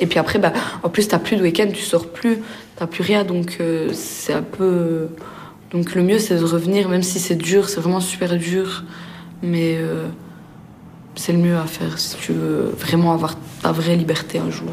Et 0.02 0.08
puis 0.08 0.20
après, 0.20 0.40
bah, 0.40 0.52
en 0.84 0.90
plus, 0.90 1.08
t'as 1.08 1.20
plus 1.20 1.38
de 1.38 1.42
week-end, 1.42 1.70
tu 1.74 1.84
sors 1.84 2.08
plus, 2.08 2.40
t'as 2.76 2.88
plus 2.88 3.04
rien, 3.04 3.24
donc 3.24 3.58
euh, 3.62 3.92
c'est 3.94 4.34
un 4.34 4.44
peu. 4.44 5.08
Donc 5.72 5.96
le 5.96 6.04
mieux, 6.04 6.20
c'est 6.20 6.38
de 6.38 6.44
revenir, 6.44 6.90
même 6.90 7.04
si 7.04 7.20
c'est 7.20 7.36
dur, 7.36 7.70
c'est 7.70 7.80
vraiment 7.80 8.02
super 8.02 8.38
dur. 8.38 8.84
Mais. 9.42 9.78
Euh, 9.78 10.08
c'est 11.16 11.34
le 11.34 11.40
mieux 11.40 11.58
à 11.58 11.66
faire 11.66 12.00
si 12.00 12.16
tu 12.18 12.34
veux 12.34 12.74
vraiment 12.78 13.14
avoir 13.14 13.36
ta 13.62 13.72
vraie 13.72 13.96
liberté 13.96 14.40
un 14.40 14.50
jour. 14.50 14.70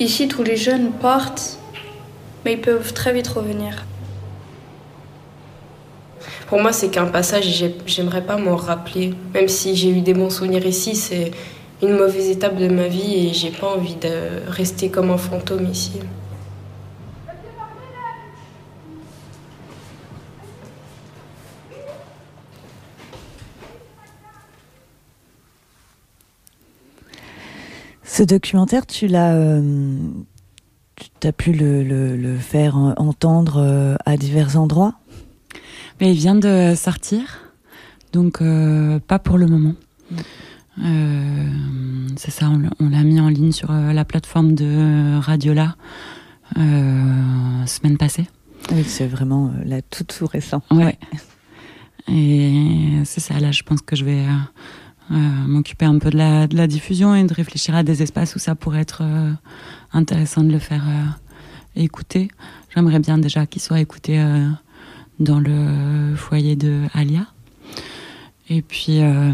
Ici, 0.00 0.28
tous 0.28 0.42
les 0.42 0.56
jeunes 0.56 0.92
partent, 0.92 1.58
mais 2.44 2.54
ils 2.54 2.60
peuvent 2.60 2.92
très 2.92 3.12
vite 3.14 3.28
revenir. 3.28 3.84
Pour 6.46 6.60
moi, 6.60 6.72
c'est 6.72 6.88
qu'un 6.88 7.06
passage 7.06 7.64
j'aimerais 7.86 8.24
pas 8.24 8.36
m'en 8.36 8.56
rappeler. 8.56 9.14
Même 9.32 9.48
si 9.48 9.74
j'ai 9.74 9.90
eu 9.90 10.00
des 10.02 10.14
bons 10.14 10.30
souvenirs 10.30 10.66
ici, 10.66 10.94
c'est 10.94 11.32
une 11.82 11.96
mauvaise 11.96 12.28
étape 12.28 12.56
de 12.56 12.68
ma 12.68 12.86
vie 12.86 13.26
et 13.28 13.32
j'ai 13.32 13.50
pas 13.50 13.74
envie 13.74 13.96
de 13.96 14.48
rester 14.48 14.88
comme 14.88 15.10
un 15.10 15.16
fantôme 15.16 15.66
ici. 15.66 16.00
Ce 28.04 28.22
documentaire, 28.22 28.86
tu 28.86 29.08
l'as, 29.08 29.34
euh, 29.34 29.98
tu 31.20 31.26
as 31.26 31.32
pu 31.32 31.52
le, 31.52 31.82
le 31.82 32.38
faire 32.38 32.76
entendre 32.96 33.56
euh, 33.58 33.96
à 34.06 34.16
divers 34.16 34.56
endroits? 34.56 34.94
Mais 36.00 36.12
il 36.12 36.16
vient 36.16 36.34
de 36.34 36.74
sortir, 36.76 37.40
donc 38.12 38.40
euh, 38.40 38.98
pas 39.00 39.18
pour 39.18 39.38
le 39.38 39.46
moment. 39.46 39.74
Euh, 40.84 41.48
c'est 42.16 42.30
ça, 42.30 42.50
on, 42.50 42.88
l'a 42.88 43.02
mis 43.02 43.20
en 43.20 43.28
ligne 43.28 43.52
sur 43.52 43.70
euh, 43.70 43.92
la 43.92 44.04
plateforme 44.04 44.54
de 44.54 45.18
Radiola 45.18 45.76
semaine 47.66 47.96
passée. 47.98 48.26
Oui, 48.72 48.84
c'est 48.84 49.06
vraiment 49.06 49.52
la 49.64 49.82
toute 49.82 50.16
tout 50.18 50.26
récent. 50.26 50.62
Ouais. 50.70 50.98
Et 52.06 53.00
c'est 53.04 53.20
ça, 53.20 53.40
là, 53.40 53.50
je 53.50 53.62
pense 53.62 53.80
que 53.80 53.96
je 53.96 54.04
vais 54.04 54.24
m'occuper 55.10 55.84
un 55.84 55.98
peu 55.98 56.10
de 56.10 56.16
la, 56.16 56.46
de 56.46 56.56
la, 56.56 56.66
diffusion 56.66 57.14
et 57.14 57.24
de 57.24 57.34
réfléchir 57.34 57.74
à 57.74 57.82
des 57.82 58.02
espaces 58.02 58.36
où 58.36 58.38
ça 58.38 58.54
pourrait 58.54 58.80
être 58.80 59.02
intéressant 59.92 60.44
de 60.44 60.52
le 60.52 60.58
faire 60.58 60.84
écouter. 61.74 62.28
J'aimerais 62.74 63.00
bien 63.00 63.18
déjà 63.18 63.46
qu'il 63.46 63.62
soit 63.62 63.80
écouté 63.80 64.22
dans 65.20 65.40
le 65.40 66.16
foyer 66.16 66.56
de 66.56 66.82
Alia. 66.92 67.26
Et 68.50 68.62
puis, 68.62 69.00
euh, 69.00 69.32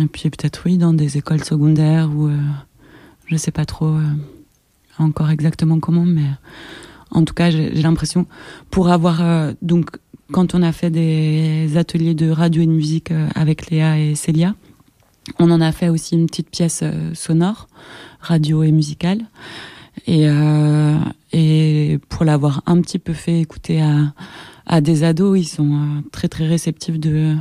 et 0.00 0.06
puis 0.06 0.30
peut-être 0.30 0.62
oui, 0.64 0.78
dans 0.78 0.94
des 0.94 1.18
écoles 1.18 1.44
secondaires 1.44 2.10
où 2.14 2.28
euh, 2.28 2.38
Je 3.26 3.36
sais 3.36 3.50
pas 3.50 3.66
trop 3.66 3.94
encore 4.98 5.30
exactement 5.30 5.78
comment, 5.80 6.06
mais 6.06 6.26
en 7.10 7.24
tout 7.24 7.34
cas, 7.34 7.50
j'ai 7.50 7.70
l'impression, 7.70 8.26
pour 8.70 8.88
avoir 8.88 9.22
donc 9.62 9.90
quand 10.32 10.54
on 10.54 10.62
a 10.62 10.72
fait 10.72 10.90
des 10.90 11.76
ateliers 11.76 12.14
de 12.14 12.30
radio 12.30 12.62
et 12.62 12.66
de 12.66 12.72
musique 12.72 13.12
avec 13.34 13.70
Léa 13.70 13.98
et 13.98 14.14
Célia, 14.14 14.54
on 15.38 15.50
en 15.50 15.60
a 15.60 15.72
fait 15.72 15.88
aussi 15.88 16.16
une 16.16 16.26
petite 16.26 16.50
pièce 16.50 16.82
sonore, 17.14 17.68
radio 18.20 18.62
et 18.62 18.72
musicale. 18.72 19.20
Et, 20.06 20.26
et 21.32 21.98
pour 22.08 22.24
l'avoir 22.24 22.62
un 22.66 22.80
petit 22.80 22.98
peu 22.98 23.12
fait 23.12 23.40
écouter 23.40 23.80
à, 23.80 24.12
à 24.68 24.80
des 24.80 25.02
ados, 25.02 25.38
ils 25.38 25.48
sont 25.48 25.72
euh, 25.72 26.00
très 26.12 26.28
très 26.28 26.46
réceptifs 26.46 27.00
de 27.00 27.34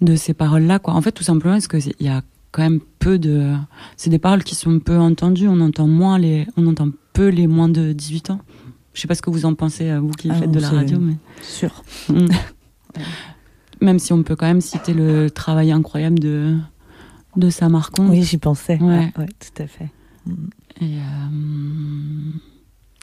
de 0.00 0.16
ces 0.16 0.34
paroles-là. 0.34 0.78
Quoi. 0.80 0.94
En 0.94 1.00
fait, 1.00 1.12
tout 1.12 1.22
simplement 1.22 1.54
parce 1.54 1.68
qu'il 1.68 1.94
y 2.00 2.08
a 2.08 2.22
quand 2.50 2.62
même 2.62 2.80
peu 2.98 3.18
de. 3.18 3.54
C'est 3.96 4.10
des 4.10 4.18
paroles 4.18 4.44
qui 4.44 4.54
sont 4.54 4.78
peu 4.80 4.98
entendues. 4.98 5.48
On 5.48 5.60
entend 5.60 5.86
moins 5.86 6.18
les, 6.18 6.46
on 6.56 6.66
entend 6.66 6.88
peu 7.12 7.28
les 7.28 7.46
moins 7.46 7.68
de 7.68 7.92
18 7.92 8.30
ans. 8.30 8.40
Je 8.94 9.00
sais 9.00 9.08
pas 9.08 9.14
ce 9.14 9.22
que 9.22 9.30
vous 9.30 9.46
en 9.46 9.54
pensez, 9.54 9.90
euh, 9.90 10.00
vous 10.00 10.10
qui 10.10 10.28
ah 10.30 10.34
faites 10.34 10.50
de 10.50 10.60
la 10.60 10.68
radio, 10.68 10.98
mais 10.98 11.14
sûr. 11.40 11.82
Mm. 12.10 12.26
même 13.80 13.98
si 13.98 14.12
on 14.12 14.22
peut 14.22 14.36
quand 14.36 14.46
même 14.46 14.60
citer 14.60 14.92
le 14.92 15.30
travail 15.30 15.72
incroyable 15.72 16.18
de 16.18 16.56
de 17.36 17.48
Samarcon. 17.48 18.08
Oui, 18.10 18.22
j'y 18.22 18.36
pensais. 18.36 18.78
Ouais. 18.78 19.10
tout 19.16 19.62
à 19.62 19.66
fait. 19.66 19.90
Et 20.80 20.98
euh, 20.98 22.32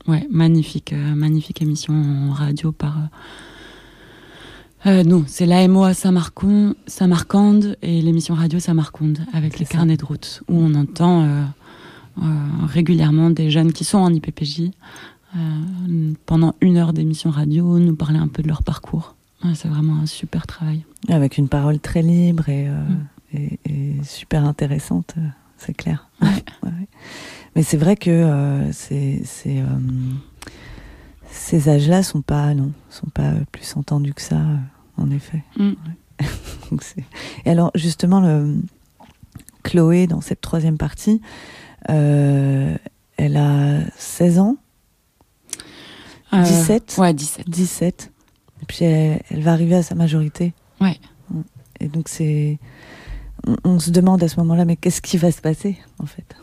Ouais, 0.10 0.26
magnifique, 0.32 0.92
euh, 0.92 1.14
magnifique 1.14 1.62
émission 1.62 2.32
radio 2.32 2.72
par. 2.72 2.98
Euh, 4.88 4.88
euh 4.88 5.04
non, 5.04 5.24
c'est 5.28 5.46
l'AMO 5.46 5.94
Saint-Marcon, 5.94 6.74
Saint-Marcande 6.88 7.78
et 7.84 8.02
l'émission 8.02 8.34
radio 8.34 8.60
Saint-Marconde 8.60 9.20
avec 9.34 9.60
les 9.60 9.68
carnets 9.68 9.98
de 9.98 10.04
route 10.06 10.42
où 10.50 10.56
on 10.56 10.74
entend 10.74 11.26
euh, 11.26 11.44
régulièrement 12.66 13.30
des 13.30 13.52
jeunes 13.52 13.72
qui 13.72 13.84
sont 13.84 14.00
en 14.00 14.12
IPPJ 14.12 14.72
pendant 16.26 16.56
une 16.60 16.78
heure 16.78 16.92
d'émission 16.92 17.30
radio 17.30 17.78
nous 17.78 17.96
parler 17.96 18.18
un 18.18 18.28
peu 18.28 18.42
de 18.42 18.48
leur 18.48 18.64
parcours. 18.64 19.16
c'est 19.54 19.68
vraiment 19.68 19.98
un 20.02 20.08
super 20.08 20.48
travail. 20.48 20.86
Avec 21.08 21.38
une 21.38 21.50
parole 21.50 21.80
très 21.80 22.02
libre 22.02 22.50
et, 22.50 22.68
mm. 22.68 23.38
et, 23.38 23.60
et 23.66 24.04
super 24.04 24.44
intéressante, 24.44 25.14
c'est 25.58 25.76
clair. 25.76 26.10
Ouais. 26.20 26.30
ouais. 26.64 26.88
Mais 27.56 27.64
c'est 27.64 27.78
vrai 27.78 27.96
que 27.96 28.10
euh, 28.10 28.72
c'est, 28.72 29.22
euh, 29.48 29.64
ces 31.32 31.70
âges-là 31.70 32.04
sont 32.04 32.22
pas 32.22 32.54
non, 32.54 32.72
sont 32.90 33.10
pas 33.10 33.34
plus 33.52 33.76
entendus 33.76 34.14
que 34.14 34.22
ça, 34.22 34.38
euh, 34.38 34.58
en 34.98 35.12
effet. 35.12 35.44
Mm. 35.58 35.74
Et 37.46 37.50
alors 37.50 37.72
justement, 37.76 38.20
le, 38.22 38.58
Chloé 39.64 40.08
dans 40.08 40.22
cette 40.22 40.42
troisième 40.42 40.78
partie, 40.78 41.22
elle 41.88 42.78
a 43.18 43.80
16 43.98 44.40
ans? 44.40 44.58
17 46.32 46.96
Ouais, 47.00 47.14
17. 47.14 47.50
17. 47.50 48.12
Et 48.62 48.66
puis 48.66 48.86
elle, 48.86 49.42
va 49.42 49.54
arriver 49.54 49.76
à 49.76 49.84
sa 49.84 49.96
majorité. 49.96 50.54
Ouais. 50.80 51.00
Et 51.80 51.88
donc 51.88 52.10
c'est. 52.10 52.60
on, 53.64 53.80
se 53.80 53.90
demande 53.92 54.22
à 54.24 54.28
ce 54.28 54.38
moment-là, 54.38 54.66
mais 54.66 54.76
qu'est-ce 54.76 55.02
qui 55.02 55.18
va 55.18 55.32
se 55.32 55.42
passer 55.42 55.78
en 55.98 56.06
fait? 56.06 56.36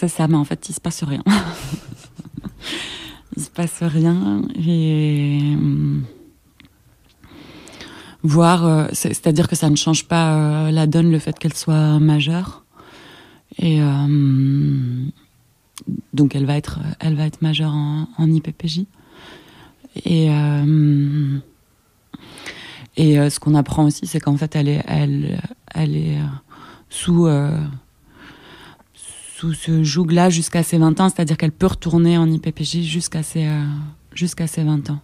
C'est 0.00 0.08
ça, 0.08 0.28
mais 0.28 0.36
en 0.36 0.44
fait, 0.44 0.70
il 0.70 0.72
se 0.72 0.80
passe 0.80 1.04
rien. 1.04 1.22
il 3.36 3.42
se 3.42 3.50
passe 3.50 3.82
rien 3.82 4.40
et 4.54 5.40
hum, 5.42 6.04
voir, 8.22 8.64
euh, 8.64 8.86
c'est-à-dire 8.94 9.46
que 9.46 9.56
ça 9.56 9.68
ne 9.68 9.76
change 9.76 10.06
pas 10.06 10.36
euh, 10.36 10.70
la 10.70 10.86
donne 10.86 11.10
le 11.10 11.18
fait 11.18 11.38
qu'elle 11.38 11.52
soit 11.52 11.98
majeure. 11.98 12.64
Et 13.58 13.82
hum, 13.82 15.10
donc 16.14 16.34
elle 16.34 16.46
va 16.46 16.56
être, 16.56 16.78
elle 16.98 17.14
va 17.14 17.26
être 17.26 17.42
majeure 17.42 17.74
en, 17.74 18.26
IPPJ. 18.26 18.86
Et 20.06 20.30
hum, 20.30 21.42
et 22.96 23.18
euh, 23.18 23.28
ce 23.28 23.38
qu'on 23.38 23.54
apprend 23.54 23.84
aussi, 23.84 24.06
c'est 24.06 24.20
qu'en 24.20 24.38
fait, 24.38 24.56
elle 24.56 24.68
est, 24.68 24.82
elle, 24.88 25.42
elle 25.74 25.94
est 25.94 26.16
sous 26.88 27.28
sous 29.40 29.54
ce 29.54 29.82
joug-là 29.82 30.28
jusqu'à 30.28 30.62
ses 30.62 30.76
20 30.76 31.00
ans, 31.00 31.08
c'est-à-dire 31.08 31.38
qu'elle 31.38 31.50
peut 31.50 31.68
retourner 31.68 32.18
en 32.18 32.30
IPPJ 32.30 32.82
jusqu'à 32.82 33.22
ses, 33.22 33.46
euh, 33.46 33.64
jusqu'à 34.12 34.46
ses 34.46 34.64
20 34.64 34.90
ans. 34.90 34.98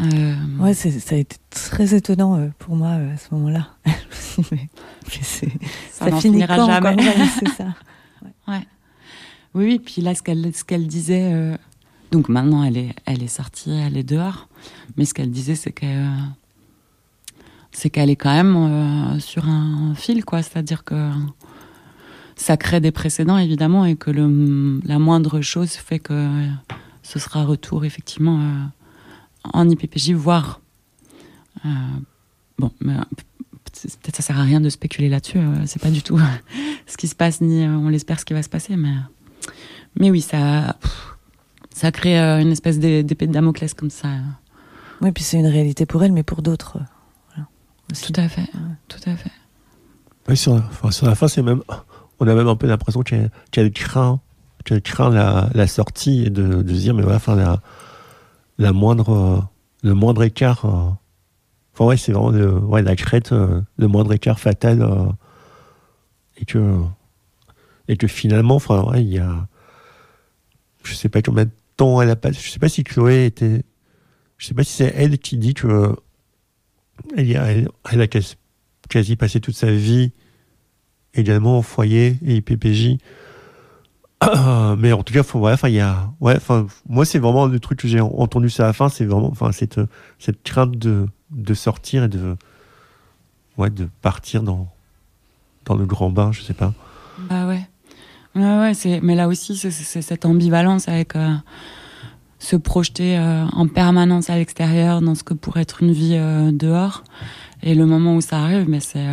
Euh... 0.00 0.34
Ouais, 0.58 0.72
ça 0.72 0.88
a 0.88 1.18
été 1.18 1.36
très 1.50 1.94
étonnant 1.94 2.36
euh, 2.36 2.48
pour 2.58 2.76
moi 2.76 2.92
à 2.92 3.18
ce 3.18 3.34
moment-là. 3.34 3.68
ça, 5.90 6.16
finira 6.18 6.56
jamais. 6.66 6.96
c'est 7.38 7.48
ça. 7.48 7.66
Ouais. 8.48 8.66
Oui, 9.54 9.64
oui, 9.64 9.78
puis 9.78 10.02
là, 10.02 10.14
ce 10.14 10.22
qu'elle, 10.22 10.50
qu'elle 10.66 10.86
disait, 10.86 11.56
donc 12.10 12.28
maintenant 12.28 12.64
elle 12.64 12.76
est, 12.76 12.94
elle 13.06 13.22
est 13.22 13.28
sortie, 13.28 13.70
elle 13.70 13.96
est 13.96 14.02
dehors, 14.02 14.48
mais 14.96 15.04
ce 15.04 15.14
qu'elle 15.14 15.30
disait, 15.30 15.54
c'est 15.54 15.72
qu'elle, 15.72 16.10
c'est 17.72 17.88
qu'elle 17.88 18.10
est 18.10 18.16
quand 18.16 18.34
même 18.34 19.18
sur 19.20 19.48
un 19.48 19.94
fil, 19.94 20.24
quoi. 20.24 20.42
C'est-à-dire 20.42 20.84
que 20.84 21.10
ça 22.40 22.56
crée 22.56 22.80
des 22.80 22.90
précédents 22.90 23.36
évidemment 23.36 23.84
et 23.84 23.96
que 23.96 24.10
le, 24.10 24.80
la 24.84 24.98
moindre 24.98 25.42
chose 25.42 25.72
fait 25.72 25.98
que 25.98 26.48
ce 27.02 27.18
sera 27.18 27.44
retour 27.44 27.84
effectivement 27.84 28.40
euh, 28.40 28.64
en 29.52 29.68
IPPJ, 29.68 30.12
voire 30.12 30.60
euh, 31.66 31.68
bon, 32.58 32.72
mais 32.80 32.94
peut-être 33.82 34.16
ça 34.16 34.22
sert 34.22 34.38
à 34.38 34.42
rien 34.42 34.60
de 34.60 34.70
spéculer 34.70 35.10
là-dessus. 35.10 35.38
Euh, 35.38 35.66
c'est 35.66 35.82
pas 35.82 35.90
du 35.90 36.02
tout 36.02 36.18
ce 36.86 36.96
qui 36.96 37.08
se 37.08 37.14
passe 37.14 37.42
ni 37.42 37.66
on 37.66 37.90
l'espère 37.90 38.18
ce 38.18 38.24
qui 38.24 38.32
va 38.32 38.42
se 38.42 38.48
passer, 38.48 38.74
mais 38.74 38.94
mais 39.98 40.10
oui 40.10 40.22
ça 40.22 40.78
ça 41.74 41.92
crée 41.92 42.18
une 42.18 42.52
espèce 42.52 42.78
d'épée 42.78 43.26
de 43.26 43.32
Damoclès 43.32 43.74
comme 43.74 43.90
ça. 43.90 44.08
Oui, 45.02 45.12
puis 45.12 45.24
c'est 45.24 45.38
une 45.38 45.46
réalité 45.46 45.84
pour 45.84 46.02
elle, 46.04 46.12
mais 46.12 46.22
pour 46.22 46.42
d'autres. 46.42 46.78
tout 47.88 48.12
à 48.16 48.28
fait, 48.28 48.50
tout 48.88 49.00
à 49.06 49.16
fait. 49.16 49.32
Oui, 50.28 50.36
sur 50.36 50.54
la, 50.54 50.90
sur 50.90 51.06
la 51.06 51.14
fin, 51.14 51.26
c'est 51.26 51.42
même 51.42 51.62
on 52.20 52.28
a 52.28 52.34
même 52.34 52.48
un 52.48 52.56
peu 52.56 52.66
l'impression 52.66 53.02
qu'elle 53.02 53.72
craint, 53.72 54.20
craint 54.84 55.10
la, 55.10 55.48
la, 55.54 55.66
sortie 55.66 56.26
et 56.26 56.30
de, 56.30 56.62
de, 56.62 56.74
se 56.74 56.80
dire, 56.80 56.94
mais 56.94 57.02
voilà, 57.02 57.16
enfin, 57.16 57.34
la, 57.34 57.62
la 58.58 58.72
moindre, 58.72 59.48
le 59.82 59.94
moindre 59.94 60.22
écart. 60.22 60.66
Euh, 60.66 60.90
enfin, 61.72 61.86
ouais, 61.86 61.96
c'est 61.96 62.12
vraiment 62.12 62.30
le, 62.30 62.52
ouais, 62.58 62.82
la 62.82 62.94
crête, 62.94 63.32
euh, 63.32 63.62
le 63.78 63.88
moindre 63.88 64.12
écart 64.12 64.38
fatal. 64.38 64.82
Euh, 64.82 65.06
et 66.36 66.44
que, 66.44 66.78
et 67.88 67.96
que 67.96 68.06
finalement, 68.06 68.56
enfin, 68.56 68.92
il 68.96 69.08
y 69.08 69.18
a, 69.18 69.48
je 70.84 70.94
sais 70.94 71.08
pas 71.08 71.22
combien 71.22 71.46
de 71.46 71.50
temps 71.76 72.00
elle 72.00 72.10
a 72.10 72.16
passé, 72.16 72.38
je 72.42 72.50
sais 72.50 72.58
pas 72.58 72.68
si 72.68 72.84
Chloé 72.84 73.26
était, 73.26 73.62
je 74.38 74.46
sais 74.46 74.54
pas 74.54 74.64
si 74.64 74.72
c'est 74.72 74.92
elle 74.96 75.18
qui 75.18 75.36
dit 75.36 75.52
que, 75.52 75.94
elle, 77.16 77.68
elle 77.90 78.00
a 78.00 78.06
quasi 78.88 79.16
passé 79.16 79.40
toute 79.40 79.54
sa 79.54 79.70
vie 79.70 80.12
également 81.14 81.58
au 81.58 81.62
foyer 81.62 82.18
et 82.24 82.36
IPPJ. 82.36 82.98
mais 84.78 84.92
en 84.92 85.02
tout 85.02 85.14
cas, 85.14 85.20
enfin, 85.20 85.68
il 85.68 85.74
y 85.74 85.80
a, 85.80 86.10
ouais, 86.20 86.36
enfin, 86.36 86.66
moi, 86.88 87.04
c'est 87.04 87.18
vraiment 87.18 87.46
le 87.46 87.58
truc 87.58 87.80
que 87.80 87.88
j'ai 87.88 88.00
entendu 88.00 88.50
ça 88.50 88.64
à 88.64 88.66
la 88.66 88.72
fin, 88.72 88.88
c'est 88.88 89.06
vraiment, 89.06 89.28
enfin, 89.28 89.52
cette, 89.52 89.80
cette 90.18 90.42
crainte 90.42 90.76
de, 90.76 91.06
de 91.30 91.54
sortir 91.54 92.04
et 92.04 92.08
de, 92.08 92.36
ouais, 93.56 93.70
de 93.70 93.88
partir 94.02 94.42
dans, 94.42 94.68
dans 95.64 95.74
le 95.74 95.86
grand 95.86 96.10
bain, 96.10 96.32
je 96.32 96.42
sais 96.42 96.54
pas. 96.54 96.74
Bah 97.28 97.46
ouais. 97.46 97.66
Ouais, 98.34 98.58
ouais, 98.58 98.74
c'est, 98.74 99.00
mais 99.00 99.14
là 99.14 99.26
aussi, 99.26 99.56
c'est, 99.56 99.70
cette 99.70 100.24
ambivalence 100.24 100.88
avec 100.88 101.16
euh, 101.16 101.34
se 102.38 102.56
projeter 102.56 103.18
euh, 103.18 103.44
en 103.52 103.66
permanence 103.66 104.30
à 104.30 104.36
l'extérieur 104.36 105.00
dans 105.00 105.14
ce 105.14 105.24
que 105.24 105.34
pourrait 105.34 105.62
être 105.62 105.82
une 105.82 105.92
vie 105.92 106.14
euh, 106.14 106.52
dehors. 106.52 107.02
Et 107.62 107.74
le 107.74 107.86
moment 107.86 108.14
où 108.14 108.20
ça 108.20 108.38
arrive, 108.38 108.68
mais 108.68 108.80
c'est, 108.80 109.04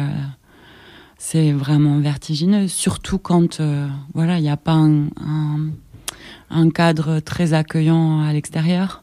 c'est 1.18 1.52
vraiment 1.52 2.00
vertigineux, 2.00 2.68
surtout 2.68 3.18
quand 3.18 3.60
euh, 3.60 3.88
voilà, 4.14 4.38
il 4.38 4.44
n'y 4.44 4.50
a 4.50 4.58
pas 4.58 4.74
un, 4.74 6.70
cadre 6.72 7.20
très 7.20 7.54
accueillant 7.54 8.22
à 8.22 8.34
l'extérieur. 8.34 9.02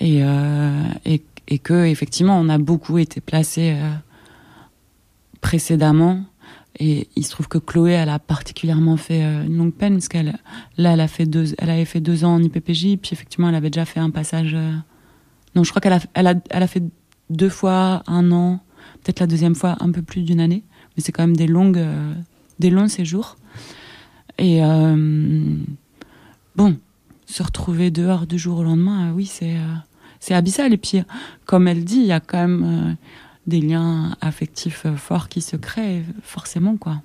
Et, 0.00 0.20
euh, 0.22 0.84
et, 1.04 1.22
que 1.58 1.84
effectivement 1.84 2.40
on 2.40 2.48
a 2.48 2.56
beaucoup 2.56 2.96
été 2.96 3.20
placé 3.20 3.74
euh, 3.76 3.90
précédemment. 5.42 6.24
Et 6.78 7.08
il 7.16 7.24
se 7.24 7.30
trouve 7.30 7.48
que 7.48 7.58
Chloé 7.58 7.92
elle 7.92 8.08
a 8.08 8.18
particulièrement 8.18 8.96
fait 8.96 9.22
euh, 9.22 9.44
une 9.44 9.58
longue 9.58 9.74
peine 9.74 9.94
parce 9.94 10.08
qu'elle 10.08 10.38
là 10.78 10.94
elle 10.94 11.00
a 11.00 11.08
fait 11.08 11.26
deux 11.26 11.54
elle 11.58 11.68
avait 11.68 11.84
fait 11.84 12.00
deux 12.00 12.24
ans 12.24 12.34
en 12.34 12.42
IPPJ 12.42 12.96
puis 12.96 13.10
effectivement 13.12 13.50
elle 13.50 13.54
avait 13.54 13.68
déjà 13.68 13.84
fait 13.84 14.00
un 14.00 14.08
passage 14.08 14.54
euh, 14.54 14.72
non 15.54 15.64
je 15.64 15.70
crois 15.70 15.82
qu'elle 15.82 15.92
a 15.92 16.00
elle 16.14 16.26
a 16.26 16.34
elle 16.48 16.62
a 16.62 16.66
fait 16.66 16.82
deux 17.28 17.50
fois 17.50 18.02
un 18.06 18.32
an 18.32 18.60
peut-être 19.02 19.20
la 19.20 19.26
deuxième 19.26 19.54
fois 19.54 19.76
un 19.80 19.90
peu 19.90 20.00
plus 20.00 20.22
d'une 20.22 20.40
année 20.40 20.64
mais 20.96 21.02
c'est 21.02 21.12
quand 21.12 21.22
même 21.22 21.36
des 21.36 21.46
longues, 21.46 21.78
euh, 21.78 22.14
des 22.58 22.70
longs 22.70 22.88
séjours. 22.88 23.36
Et 24.38 24.64
euh, 24.64 25.56
bon, 26.56 26.76
se 27.26 27.42
retrouver 27.42 27.90
dehors 27.90 28.26
du 28.26 28.38
jour 28.38 28.58
au 28.58 28.62
lendemain, 28.62 29.08
euh, 29.08 29.12
oui, 29.12 29.26
c'est 29.26 29.56
c'est 30.20 30.34
abyssal. 30.34 30.72
Et 30.72 30.76
puis, 30.76 31.02
comme 31.46 31.66
elle 31.66 31.84
dit, 31.84 31.96
il 31.96 32.06
y 32.06 32.12
a 32.12 32.20
quand 32.20 32.38
même 32.38 32.96
des 33.46 33.60
liens 33.60 34.16
affectifs 34.20 34.86
forts 34.96 35.28
qui 35.28 35.40
se 35.40 35.56
créent, 35.56 36.04
forcément, 36.22 36.76
quoi. 36.76 37.02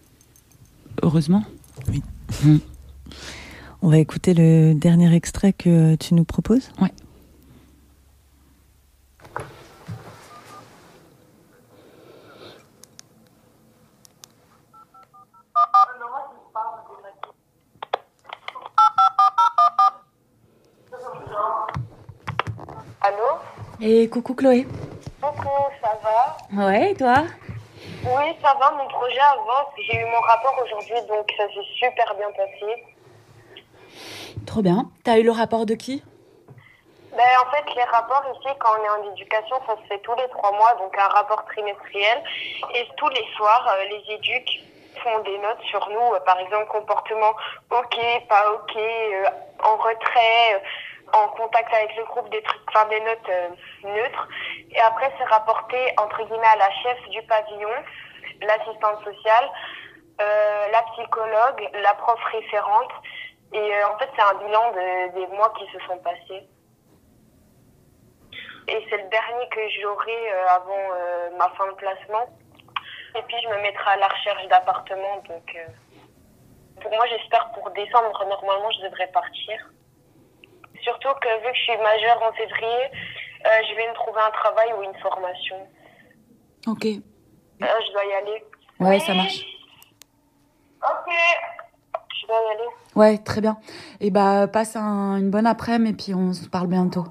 Heureusement. 1.01 1.43
Oui. 1.89 2.03
Mm. 2.43 2.57
On 3.81 3.89
va 3.89 3.97
écouter 3.97 4.33
le 4.33 4.73
dernier 4.73 5.13
extrait 5.15 5.53
que 5.53 5.95
tu 5.95 6.13
nous 6.13 6.23
proposes. 6.23 6.69
Ouais. 6.81 6.91
Et 23.81 24.09
coucou 24.09 24.33
Chloé. 24.33 24.65
Coucou, 25.21 25.49
ça 25.81 25.97
va? 26.03 26.37
Ouais, 26.65 26.91
et 26.91 26.95
toi? 26.95 27.23
Oui, 28.03 28.35
ça 28.41 28.55
va, 28.59 28.71
mon 28.71 28.87
projet 28.87 29.19
avance. 29.19 29.67
J'ai 29.77 29.99
eu 29.99 30.05
mon 30.05 30.19
rapport 30.19 30.55
aujourd'hui, 30.63 30.95
donc 31.07 31.31
ça 31.37 31.47
s'est 31.47 31.67
super 31.79 32.15
bien 32.15 32.31
passé. 32.31 32.83
Trop 34.45 34.61
bien. 34.61 34.89
T'as 35.03 35.19
eu 35.19 35.23
le 35.23 35.31
rapport 35.31 35.65
de 35.65 35.75
qui? 35.75 36.03
Ben, 37.15 37.23
En 37.45 37.51
fait, 37.51 37.75
les 37.75 37.83
rapports 37.83 38.23
ici, 38.35 38.49
quand 38.59 38.69
on 38.79 38.83
est 38.83 39.07
en 39.07 39.11
éducation, 39.13 39.55
ça 39.67 39.75
se 39.75 39.87
fait 39.87 39.99
tous 39.99 40.15
les 40.15 40.27
trois 40.29 40.51
mois, 40.53 40.73
donc 40.79 40.97
un 40.97 41.07
rapport 41.09 41.45
trimestriel. 41.45 42.23
Et 42.73 42.87
tous 42.97 43.09
les 43.09 43.25
soirs, 43.35 43.67
euh, 43.77 43.83
les 43.89 44.13
éduques 44.15 44.63
font 45.03 45.19
des 45.19 45.37
notes 45.37 45.61
sur 45.69 45.87
nous, 45.89 46.13
euh, 46.15 46.19
par 46.25 46.39
exemple 46.39 46.67
comportement 46.69 47.31
ok, 47.69 47.97
pas 48.27 48.51
ok, 48.53 48.75
euh, 48.75 49.25
en 49.63 49.77
retrait, 49.77 50.63
en 51.13 51.27
contact 51.29 51.73
avec 51.73 51.95
le 51.95 52.03
groupe, 52.05 52.29
des 52.29 52.41
trucs, 52.41 52.61
enfin 52.69 52.87
des 52.87 52.99
notes 53.01 53.31
neutres. 53.83 54.27
Et 54.71 54.79
après, 54.81 55.11
c'est 55.17 55.25
rapporté 55.25 55.77
entre 55.97 56.23
guillemets 56.23 56.47
à 56.47 56.57
la 56.57 56.71
chef 56.83 57.09
du 57.09 57.21
pavillon, 57.23 57.69
l'assistante 58.41 59.03
sociale, 59.03 59.49
la 60.19 60.83
psychologue, 60.93 61.69
la 61.81 61.93
prof 61.95 62.19
référente. 62.31 62.91
Et 63.53 63.83
en 63.85 63.97
fait, 63.97 64.09
c'est 64.15 64.21
un 64.21 64.45
bilan 64.45 64.71
de, 64.71 65.13
des 65.13 65.27
mois 65.35 65.53
qui 65.57 65.65
se 65.71 65.79
sont 65.85 65.97
passés. 65.99 66.47
Et 68.67 68.85
c'est 68.89 68.97
le 68.97 69.09
dernier 69.09 69.49
que 69.49 69.61
j'aurai 69.81 70.31
avant 70.49 71.37
ma 71.37 71.49
fin 71.51 71.67
de 71.67 71.75
placement. 71.75 72.27
Et 73.17 73.21
puis 73.23 73.37
je 73.41 73.47
me 73.47 73.61
mettrai 73.61 73.91
à 73.91 73.95
la 73.97 74.07
recherche 74.07 74.47
d'appartements. 74.47 75.17
Donc 75.27 75.55
euh, 75.55 76.81
pour 76.81 76.91
moi, 76.91 77.05
j'espère 77.07 77.51
pour 77.53 77.69
décembre, 77.71 78.25
normalement, 78.25 78.69
je 78.71 78.81
devrais 78.81 79.07
partir. 79.07 79.69
Surtout 80.87 81.13
que 81.19 81.27
vu 81.43 81.51
que 81.51 81.57
je 81.57 81.63
suis 81.63 81.77
majeure 81.77 82.23
en 82.23 82.31
février, 82.31 82.85
euh, 83.45 83.49
je 83.69 83.75
vais 83.75 83.89
me 83.89 83.93
trouver 83.93 84.21
un 84.25 84.31
travail 84.31 84.71
ou 84.79 84.83
une 84.83 84.97
formation. 85.01 85.57
Ok. 86.65 86.85
Euh, 86.85 86.99
je 87.59 87.91
dois 87.91 88.05
y 88.05 88.13
aller. 88.13 88.43
Ouais, 88.79 88.99
ça 88.99 89.13
marche. 89.13 89.45
Ok. 90.81 91.13
Je 92.21 92.27
dois 92.27 92.37
y 92.37 92.55
aller. 92.55 92.69
Ouais, 92.95 93.17
très 93.17 93.41
bien. 93.41 93.57
Et 93.99 94.11
bah, 94.11 94.47
passe 94.47 94.77
un, 94.77 95.17
une 95.17 95.29
bonne 95.29 95.45
après-midi 95.45 95.91
et 95.91 95.95
puis 96.05 96.13
on 96.13 96.31
se 96.31 96.47
parle 96.47 96.67
bientôt. 96.67 97.03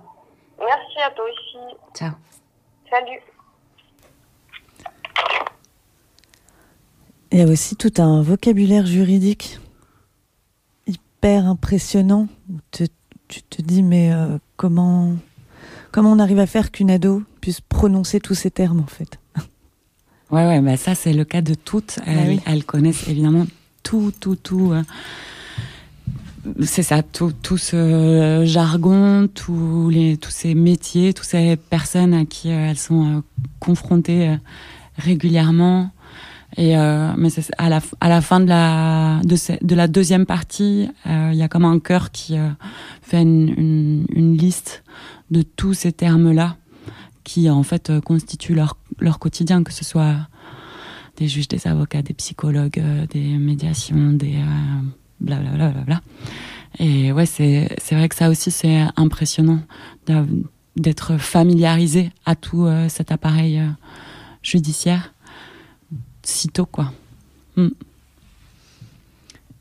Merci 0.58 0.98
à 1.04 1.10
toi 1.10 1.26
aussi. 1.26 1.76
Ciao. 1.94 2.12
Salut. 2.90 3.20
Il 7.30 7.40
y 7.40 7.42
a 7.42 7.46
aussi 7.46 7.76
tout 7.76 7.92
un 7.98 8.22
vocabulaire 8.22 8.86
juridique 8.86 9.58
hyper 10.86 11.44
impressionnant. 11.44 12.28
Tu 13.28 13.42
te 13.42 13.62
dis, 13.62 13.82
mais 13.82 14.12
euh, 14.12 14.38
comment, 14.56 15.14
comment 15.92 16.12
on 16.12 16.18
arrive 16.18 16.38
à 16.38 16.46
faire 16.46 16.70
qu'une 16.70 16.90
ado 16.90 17.22
puisse 17.40 17.60
prononcer 17.60 18.20
tous 18.20 18.34
ces 18.34 18.50
termes, 18.50 18.80
en 18.80 18.86
fait? 18.86 19.18
Ouais, 20.32 20.44
ouais, 20.44 20.60
bah 20.60 20.76
ça, 20.76 20.96
c'est 20.96 21.12
le 21.12 21.24
cas 21.24 21.40
de 21.40 21.54
toutes. 21.54 22.00
Elles, 22.04 22.18
Ah 22.18 22.24
oui. 22.26 22.40
elles 22.46 22.64
connaissent 22.64 23.06
évidemment 23.06 23.46
tout, 23.84 24.12
tout, 24.18 24.34
tout. 24.34 24.72
euh, 24.72 24.82
c'est 26.64 26.82
ça, 26.82 27.04
tout, 27.04 27.32
tout 27.42 27.58
ce 27.58 28.42
jargon, 28.44 29.28
tous, 29.32 29.88
les, 29.88 30.16
tous 30.16 30.30
ces 30.32 30.56
métiers, 30.56 31.14
toutes 31.14 31.26
ces 31.26 31.54
personnes 31.54 32.12
à 32.12 32.24
qui 32.24 32.50
euh, 32.50 32.70
elles 32.70 32.76
sont 32.78 33.22
confrontées 33.60 34.36
régulièrement. 34.98 35.90
Et 36.58 36.76
euh, 36.76 37.12
mais 37.18 37.28
c'est 37.28 37.46
à 37.58 37.68
la 37.68 37.80
à 38.00 38.08
la 38.08 38.20
fin 38.20 38.40
de 38.40 38.46
la 38.46 39.20
de, 39.22 39.74
la 39.74 39.88
deuxième 39.88 40.24
partie, 40.24 40.88
euh, 41.06 41.30
il 41.32 41.38
y 41.38 41.42
a 41.42 41.48
comme 41.48 41.66
un 41.66 41.78
cœur 41.78 42.10
qui 42.10 42.38
euh, 42.38 42.48
fait 43.02 43.20
une, 43.20 43.52
une, 43.56 44.06
une 44.10 44.36
liste 44.36 44.82
de 45.30 45.42
tous 45.42 45.74
ces 45.74 45.92
termes-là 45.92 46.56
qui 47.24 47.50
en 47.50 47.62
fait 47.62 47.90
euh, 47.90 48.00
constituent 48.00 48.54
leur 48.54 48.78
leur 49.00 49.18
quotidien, 49.18 49.64
que 49.64 49.72
ce 49.72 49.84
soit 49.84 50.14
des 51.18 51.28
juges, 51.28 51.48
des 51.48 51.66
avocats, 51.66 52.00
des 52.00 52.14
psychologues, 52.14 52.78
euh, 52.78 53.06
des 53.06 53.36
médiations, 53.36 54.12
des 54.12 54.36
blablabla. 55.20 55.68
Bla, 55.70 55.82
bla. 55.82 56.00
Et 56.78 57.12
ouais, 57.12 57.26
c'est 57.26 57.68
c'est 57.78 57.96
vrai 57.96 58.08
que 58.08 58.14
ça 58.14 58.30
aussi 58.30 58.50
c'est 58.50 58.84
impressionnant 58.96 59.60
d'être 60.76 61.18
familiarisé 61.18 62.12
à 62.24 62.34
tout 62.34 62.66
cet 62.88 63.12
appareil 63.12 63.62
judiciaire 64.42 65.14
si 66.26 66.48
tôt 66.48 66.66
quoi. 66.66 66.92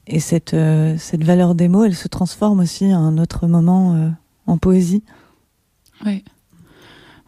Et 0.08 0.20
cette, 0.20 0.54
euh, 0.54 0.96
cette 0.98 1.24
valeur 1.24 1.56
des 1.56 1.68
mots, 1.68 1.84
elle 1.84 1.96
se 1.96 2.08
transforme 2.08 2.60
aussi 2.60 2.86
à 2.86 2.98
un 2.98 3.18
autre 3.18 3.48
moment 3.48 3.96
euh, 3.96 4.10
en 4.46 4.58
poésie. 4.58 5.04
Oui. 6.06 6.24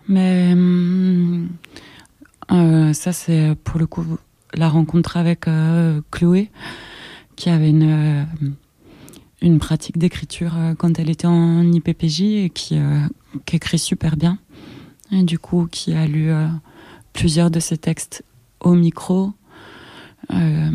Mais 0.07 0.51
hum, 0.53 1.49
euh, 2.51 2.93
ça, 2.93 3.13
c'est 3.13 3.55
pour 3.63 3.79
le 3.79 3.87
coup 3.87 4.05
la 4.53 4.69
rencontre 4.69 5.17
avec 5.17 5.45
Chloé, 6.09 6.49
qui 7.35 7.49
avait 7.49 7.69
une, 7.69 8.25
une 9.41 9.59
pratique 9.59 9.97
d'écriture 9.97 10.53
quand 10.77 10.97
elle 10.99 11.09
était 11.09 11.27
en 11.27 11.69
IPPJ 11.69 12.21
et 12.21 12.49
qui, 12.49 12.79
qui 13.45 13.57
écrit 13.57 13.77
super 13.77 14.15
bien. 14.15 14.39
Et 15.11 15.23
du 15.23 15.37
coup, 15.37 15.67
qui 15.69 15.93
a 15.93 16.07
lu 16.07 16.31
plusieurs 17.11 17.51
de 17.51 17.59
ses 17.59 17.77
textes 17.77 18.23
au 18.59 18.73
micro, 18.73 19.33
euh, 20.31 20.71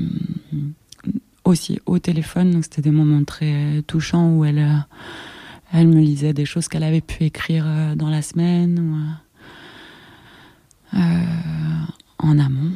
aussi 1.44 1.80
au 1.86 1.98
téléphone. 1.98 2.52
Donc, 2.52 2.64
c'était 2.64 2.82
des 2.82 2.90
moments 2.90 3.24
très 3.24 3.82
touchants 3.86 4.36
où 4.36 4.44
elle. 4.44 4.58
euh, 4.58 4.76
elle 5.74 5.88
me 5.88 6.00
lisait 6.00 6.34
des 6.34 6.44
choses 6.44 6.68
qu'elle 6.68 6.82
avait 6.82 7.00
pu 7.00 7.24
écrire 7.24 7.64
euh, 7.66 7.94
dans 7.94 8.10
la 8.10 8.20
semaine 8.20 8.78
ou 8.78 8.94
euh, 10.98 11.00
en 12.18 12.38
amont. 12.38 12.72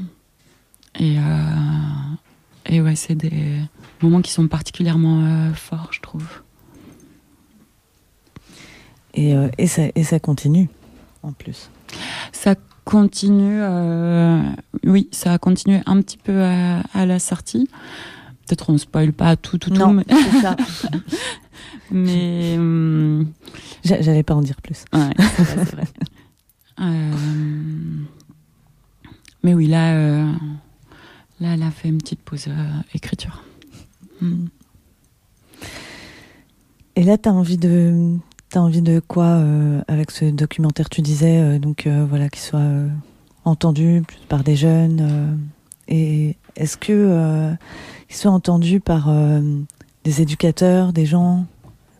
Et, 0.98 1.18
euh, 1.18 2.14
et 2.64 2.80
ouais, 2.80 2.96
c'est 2.96 3.14
des 3.14 3.60
moments 4.00 4.22
qui 4.22 4.32
sont 4.32 4.48
particulièrement 4.48 5.52
forts, 5.52 5.90
je 5.92 6.00
trouve. 6.00 6.26
Et, 9.12 9.34
et, 9.58 9.66
ça, 9.66 9.82
et 9.94 10.02
ça 10.02 10.18
continue, 10.18 10.70
en 11.22 11.32
plus. 11.32 11.68
Ça 12.32 12.54
continue, 12.86 13.58
euh, 13.60 14.40
oui, 14.84 15.08
ça 15.10 15.32
a 15.34 15.38
continué 15.38 15.80
un 15.86 16.00
petit 16.00 16.16
peu 16.18 16.42
à, 16.42 16.80
à 16.94 17.04
la 17.04 17.18
sortie. 17.18 17.68
Peut-être 18.46 18.70
on 18.70 18.78
spoil 18.78 19.12
pas 19.12 19.36
tout, 19.36 19.58
tout, 19.58 19.70
Non, 19.70 19.88
tout, 19.88 19.92
mais, 19.94 20.04
c'est 20.08 20.40
ça. 20.40 20.56
mais 21.90 22.54
hum, 22.56 23.26
J'a- 23.84 24.00
J'allais 24.00 24.22
pas 24.22 24.34
en 24.34 24.40
dire 24.40 24.60
plus. 24.62 24.84
Ouais, 24.92 25.10
c'est 25.36 25.72
vrai. 25.74 25.84
Euh, 26.80 27.12
mais 29.42 29.54
oui, 29.54 29.66
là, 29.66 29.94
euh, 29.94 30.32
là, 31.40 31.54
elle 31.54 31.62
a 31.64 31.70
fait 31.72 31.88
une 31.88 31.98
petite 31.98 32.20
pause 32.20 32.44
euh, 32.48 32.68
écriture. 32.94 33.42
Mm. 34.20 34.46
Et 36.94 37.02
là, 37.02 37.18
tu 37.18 37.28
as 37.28 37.32
envie 37.32 37.58
de. 37.58 38.16
Envie 38.58 38.82
de 38.82 39.00
quoi 39.00 39.24
euh, 39.26 39.82
avec 39.88 40.10
ce 40.10 40.24
documentaire 40.26 40.88
Tu 40.88 41.02
disais 41.02 41.38
euh, 41.38 41.58
donc 41.58 41.86
euh, 41.86 42.06
voilà 42.08 42.28
qu'il 42.28 42.40
soit 42.42 42.60
entendu 43.44 44.02
par 44.28 44.42
des 44.42 44.56
jeunes 44.56 45.38
et 45.88 46.36
est-ce 46.56 46.76
que 46.76 47.52
qu'il 48.08 48.16
soit 48.16 48.30
entendu 48.32 48.80
par 48.80 49.08
des 50.02 50.20
éducateurs, 50.22 50.92
des 50.92 51.06
gens, 51.06 51.46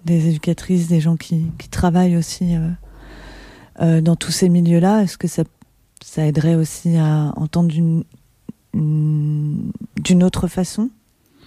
des 0.05 0.29
éducatrices, 0.29 0.89
des 0.89 1.01
gens 1.01 1.17
qui, 1.17 1.47
qui 1.59 1.69
travaillent 1.69 2.17
aussi 2.17 2.57
dans 3.81 4.17
tous 4.17 4.33
ces 4.33 4.49
milieux-là 4.49 5.03
Est-ce 5.05 5.17
que 5.19 5.29
ça 5.29 5.45
ça 6.05 6.27
aiderait 6.27 6.57
aussi 6.57 6.97
à 6.97 7.33
entendre 7.37 7.69
d'une 7.69 8.03
une- 8.75 9.71
d'une 10.03 10.23
autre 10.25 10.49
façon? 10.49 10.91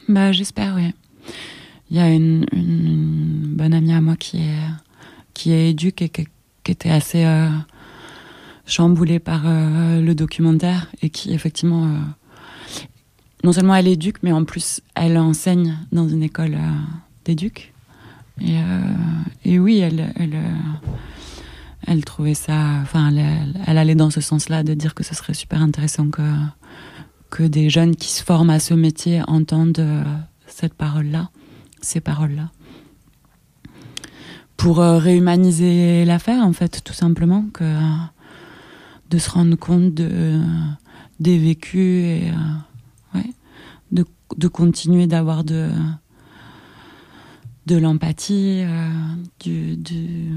Bah, 0.08 0.32
j'espère, 0.32 0.76
oui. 0.76 0.94
Il 1.92 1.98
y 1.98 2.00
a 2.00 2.10
une, 2.10 2.46
une- 2.54 2.86
une 2.88 3.54
bonne 3.56 3.74
amie 3.74 3.92
à 3.94 4.00
moi 4.02 4.16
qui 4.16 4.38
est, 4.38 4.56
qui 5.40 5.54
est 5.54 5.70
éduque 5.70 6.02
et 6.02 6.10
qui, 6.10 6.28
était 6.68 6.90
assez 6.90 7.24
euh, 7.24 7.48
chamboulée 8.66 9.20
par 9.20 9.44
euh, 9.46 10.02
le 10.02 10.14
documentaire 10.14 10.88
et 11.02 11.10
qui, 11.10 11.32
effectivement, 11.32 11.86
euh, 11.86 11.98
non 13.46 13.54
seulement 13.54 13.74
elle 13.74 13.88
éduque, 13.88 14.18
mais 14.22 14.34
en 14.34 14.44
plus, 14.44 14.82
elle 14.96 15.18
enseigne 15.18 15.78
dans 15.94 16.10
une 16.10 16.24
école 16.24 16.56
euh, 16.56 16.72
d'éduc. 17.24 17.74
Et, 18.42 19.60
oui, 19.60 19.80
elle, 19.80 20.14
elle, 21.88 22.06
trouvait 22.06 22.34
ça. 22.34 22.80
Enfin, 22.82 23.10
elle, 23.10 23.56
elle- 23.66 23.78
allait 23.78 23.96
dans 23.96 24.10
ce 24.10 24.22
sens-là 24.22 24.64
de 24.64 24.74
dire 24.74 24.94
que 24.94 25.04
ce 25.04 25.16
serait 25.16 25.34
super 25.34 25.62
intéressant 25.62 26.10
que, 26.10 26.22
que 27.30 27.44
des 27.44 27.70
jeunes 27.70 27.96
qui 27.96 28.10
se 28.10 28.24
forment 28.24 28.52
à 28.52 28.60
ce 28.60 28.74
métier 28.74 29.22
entendent 29.28 29.86
cette 30.48 30.74
parole-là, 30.74 31.32
ces 31.82 32.00
paroles-là. 32.00 32.50
Pour 34.60 34.80
euh, 34.80 34.98
réhumaniser 34.98 36.06
l'affaire, 36.06 36.44
en 36.44 36.54
fait, 36.54 36.84
tout 36.84 36.94
simplement, 36.94 37.46
que 37.54 37.64
de 39.10 39.18
se 39.18 39.30
rendre 39.32 39.56
compte 39.56 39.94
de, 39.96 40.40
des 41.20 41.40
vécus 41.40 42.06
et 42.06 42.32
de, 43.92 44.06
de 44.38 44.48
continuer 44.48 45.08
d'avoir 45.08 45.44
de, 45.44 45.70
de 47.66 47.76
l'empathie, 47.78 48.64
du, 49.40 49.76
du 49.76 50.30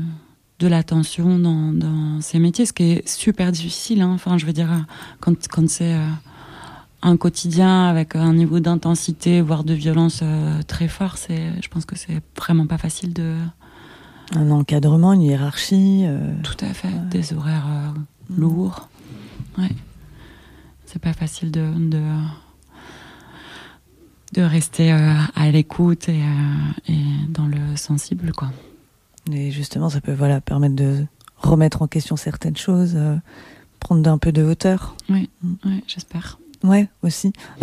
de 0.62 0.68
l'attention 0.68 1.38
dans, 1.38 1.72
dans, 1.72 2.20
ces 2.20 2.38
métiers, 2.38 2.66
ce 2.66 2.72
qui 2.72 2.84
est 2.84 3.08
super 3.08 3.50
difficile. 3.50 4.00
Hein. 4.00 4.12
Enfin, 4.14 4.38
je 4.38 4.46
veux 4.46 4.52
dire, 4.52 4.70
quand, 5.20 5.34
quand 5.48 5.68
c'est 5.68 5.94
euh, 5.94 6.06
un 7.02 7.16
quotidien 7.16 7.88
avec 7.88 8.14
un 8.14 8.32
niveau 8.32 8.60
d'intensité, 8.60 9.40
voire 9.40 9.64
de 9.64 9.74
violence 9.74 10.20
euh, 10.22 10.62
très 10.62 10.86
fort, 10.86 11.16
je 11.28 11.68
pense 11.68 11.84
que 11.84 11.96
c'est 11.96 12.22
vraiment 12.38 12.66
pas 12.66 12.78
facile 12.78 13.12
de. 13.12 13.36
Un 14.34 14.50
encadrement, 14.50 15.12
une 15.12 15.22
hiérarchie. 15.22 16.02
Euh, 16.04 16.34
Tout 16.42 16.64
à 16.64 16.72
fait, 16.72 16.88
des 17.10 17.32
horaires 17.34 17.94
mm. 18.28 18.40
lourds. 18.40 18.88
Ouais. 19.58 19.70
C'est 20.86 21.00
pas 21.00 21.12
facile 21.12 21.50
de, 21.50 21.72
de, 21.90 22.02
de 24.34 24.42
rester 24.42 24.90
à 24.90 25.50
l'écoute 25.50 26.08
et, 26.08 26.22
et 26.88 27.02
dans 27.28 27.46
le 27.46 27.76
sensible, 27.76 28.32
quoi. 28.32 28.50
Et 29.30 29.50
justement, 29.50 29.88
ça 29.88 30.00
peut 30.00 30.12
voilà, 30.12 30.40
permettre 30.40 30.74
de 30.74 31.04
remettre 31.38 31.82
en 31.82 31.86
question 31.86 32.16
certaines 32.16 32.56
choses, 32.56 32.94
euh, 32.96 33.16
prendre 33.80 34.08
un 34.10 34.18
peu 34.18 34.32
de 34.32 34.42
hauteur. 34.42 34.96
Oui, 35.08 35.30
mm. 35.42 35.54
ouais, 35.64 35.84
j'espère. 35.86 36.38
Ouais, 36.64 36.88
aussi. 37.02 37.32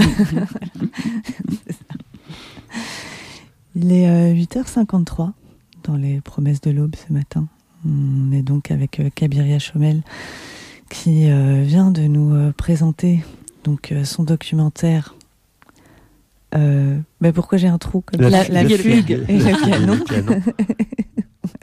Il 3.75 3.91
est 3.91 4.09
euh, 4.09 4.33
8h53 4.33 5.31
dans 5.89 5.97
les 5.97 6.21
promesses 6.21 6.61
de 6.61 6.69
l'aube 6.69 6.95
ce 6.95 7.11
matin. 7.11 7.47
On 7.83 8.31
est 8.31 8.43
donc 8.43 8.69
avec 8.69 8.99
euh, 8.99 9.09
Kabiria 9.13 9.57
Chomel 9.57 10.01
qui 10.89 11.29
euh, 11.31 11.63
vient 11.63 11.89
de 11.91 12.01
nous 12.03 12.33
euh, 12.35 12.51
présenter 12.51 13.23
donc 13.63 13.91
euh, 13.91 14.03
son 14.03 14.23
documentaire. 14.23 15.15
mais 16.55 17.31
pourquoi 17.33 17.57
j'ai 17.57 17.67
un 17.67 17.77
trou 17.77 18.01
comme 18.01 18.21
La, 18.21 18.47
la, 18.49 18.65
fugue, 18.67 19.23
la 19.27 19.33
et 19.33 19.37
le 19.39 19.69
canon. 19.69 19.97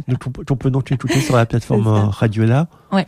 Donc, 0.08 0.20
on, 0.26 0.30
peut- 0.30 0.44
on 0.50 0.56
peut 0.56 0.70
donc 0.70 0.90
l'écouter 0.90 1.20
sur 1.20 1.34
la 1.36 1.46
plateforme 1.46 1.86
euh, 1.88 2.04
Radiola. 2.06 2.68
Ouais. 2.92 3.06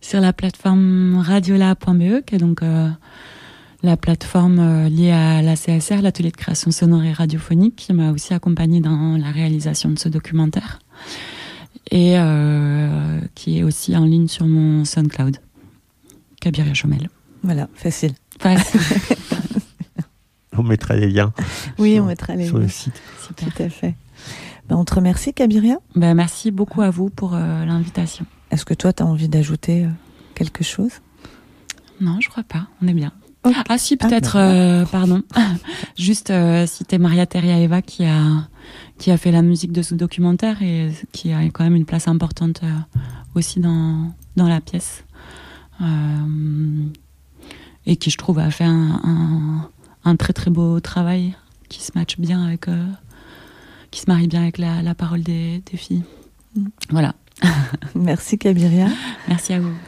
Sur 0.00 0.20
la 0.20 0.32
plateforme 0.32 1.16
radiola.be, 1.16 2.24
qui 2.24 2.36
est 2.36 2.38
donc 2.38 2.62
euh, 2.62 2.88
la 3.84 3.96
plateforme 3.96 4.58
euh, 4.58 4.88
liée 4.88 5.12
à 5.12 5.42
la 5.42 5.54
CSR, 5.56 6.00
l'atelier 6.02 6.30
de 6.30 6.36
création 6.36 6.70
sonore 6.70 7.04
et 7.04 7.12
radiophonique, 7.12 7.76
qui 7.76 7.92
m'a 7.92 8.10
aussi 8.10 8.32
accompagnée 8.34 8.80
dans 8.80 9.16
la 9.18 9.30
réalisation 9.30 9.90
de 9.90 9.98
ce 9.98 10.08
documentaire. 10.08 10.78
Et 11.90 12.18
euh, 12.18 13.20
qui 13.34 13.58
est 13.58 13.62
aussi 13.62 13.94
en 13.96 14.04
ligne 14.06 14.26
sur 14.28 14.46
mon 14.46 14.84
SoundCloud. 14.84 15.36
Kabiria 16.40 16.72
Chomel. 16.74 17.10
Voilà, 17.42 17.68
facile. 17.74 18.12
Facile. 18.40 18.80
On 20.56 20.62
mettra 20.62 20.94
les 20.96 21.08
liens 21.10 21.32
Oui, 21.78 21.94
Sur- 21.94 22.04
on 22.04 22.06
mettra 22.06 22.36
les 22.36 22.46
sur 22.46 22.58
le 22.58 22.68
site. 22.68 23.00
Super. 23.26 23.52
Tout 23.52 23.62
à 23.64 23.68
fait. 23.68 23.96
Ben, 24.68 24.76
on 24.76 24.84
te 24.84 24.94
remercie, 24.94 25.34
Kabiria. 25.34 25.78
Ben, 25.96 26.14
merci 26.14 26.52
beaucoup 26.52 26.80
à 26.80 26.90
vous 26.90 27.10
pour 27.10 27.34
euh, 27.34 27.64
l'invitation. 27.64 28.24
Est-ce 28.52 28.64
que 28.64 28.72
toi, 28.72 28.92
tu 28.92 29.02
as 29.02 29.06
envie 29.06 29.28
d'ajouter 29.28 29.84
euh, 29.84 29.88
quelque 30.36 30.62
chose? 30.62 30.92
Non, 32.00 32.18
je 32.20 32.28
crois 32.28 32.44
pas. 32.44 32.68
On 32.80 32.86
est 32.86 32.94
bien. 32.94 33.12
Ah 33.68 33.78
si, 33.78 33.96
Ah, 34.00 34.06
peut-être, 34.06 34.36
euh, 34.36 34.84
pardon. 34.86 35.22
Juste 35.98 36.30
euh, 36.30 36.66
citer 36.66 36.98
Maria 36.98 37.26
Teria 37.26 37.58
Eva 37.60 37.82
qui 37.82 38.04
a, 38.04 38.48
qui 38.98 39.10
a 39.10 39.16
fait 39.16 39.32
la 39.32 39.42
musique 39.42 39.72
de 39.72 39.82
ce 39.82 39.94
documentaire 39.94 40.62
et 40.62 40.90
qui 41.12 41.32
a 41.32 41.42
quand 41.50 41.64
même 41.64 41.76
une 41.76 41.84
place 41.84 42.08
importante 42.08 42.60
euh, 42.62 42.68
aussi 43.34 43.60
dans, 43.60 44.12
dans 44.36 44.48
la 44.48 44.60
pièce. 44.60 45.04
Euh, 45.82 46.84
et 47.86 47.96
qui, 47.96 48.10
je 48.10 48.16
trouve, 48.16 48.38
a 48.38 48.50
fait 48.50 48.64
un, 48.64 49.00
un, 49.04 49.68
un 50.04 50.16
très 50.16 50.32
très 50.32 50.50
beau 50.50 50.80
travail 50.80 51.34
qui 51.68 51.82
se 51.82 51.92
matche 51.94 52.18
bien 52.18 52.42
avec... 52.44 52.68
euh, 52.68 52.86
qui 53.90 54.00
se 54.00 54.06
marie 54.08 54.26
bien 54.26 54.42
avec 54.42 54.58
la, 54.58 54.82
la 54.82 54.94
parole 54.94 55.22
des, 55.22 55.62
des 55.70 55.76
filles. 55.76 56.02
Mm. 56.56 56.66
Voilà. 56.90 57.14
Merci, 57.94 58.38
Kabiria. 58.38 58.88
Merci 59.28 59.52
à 59.52 59.60
vous. 59.60 59.74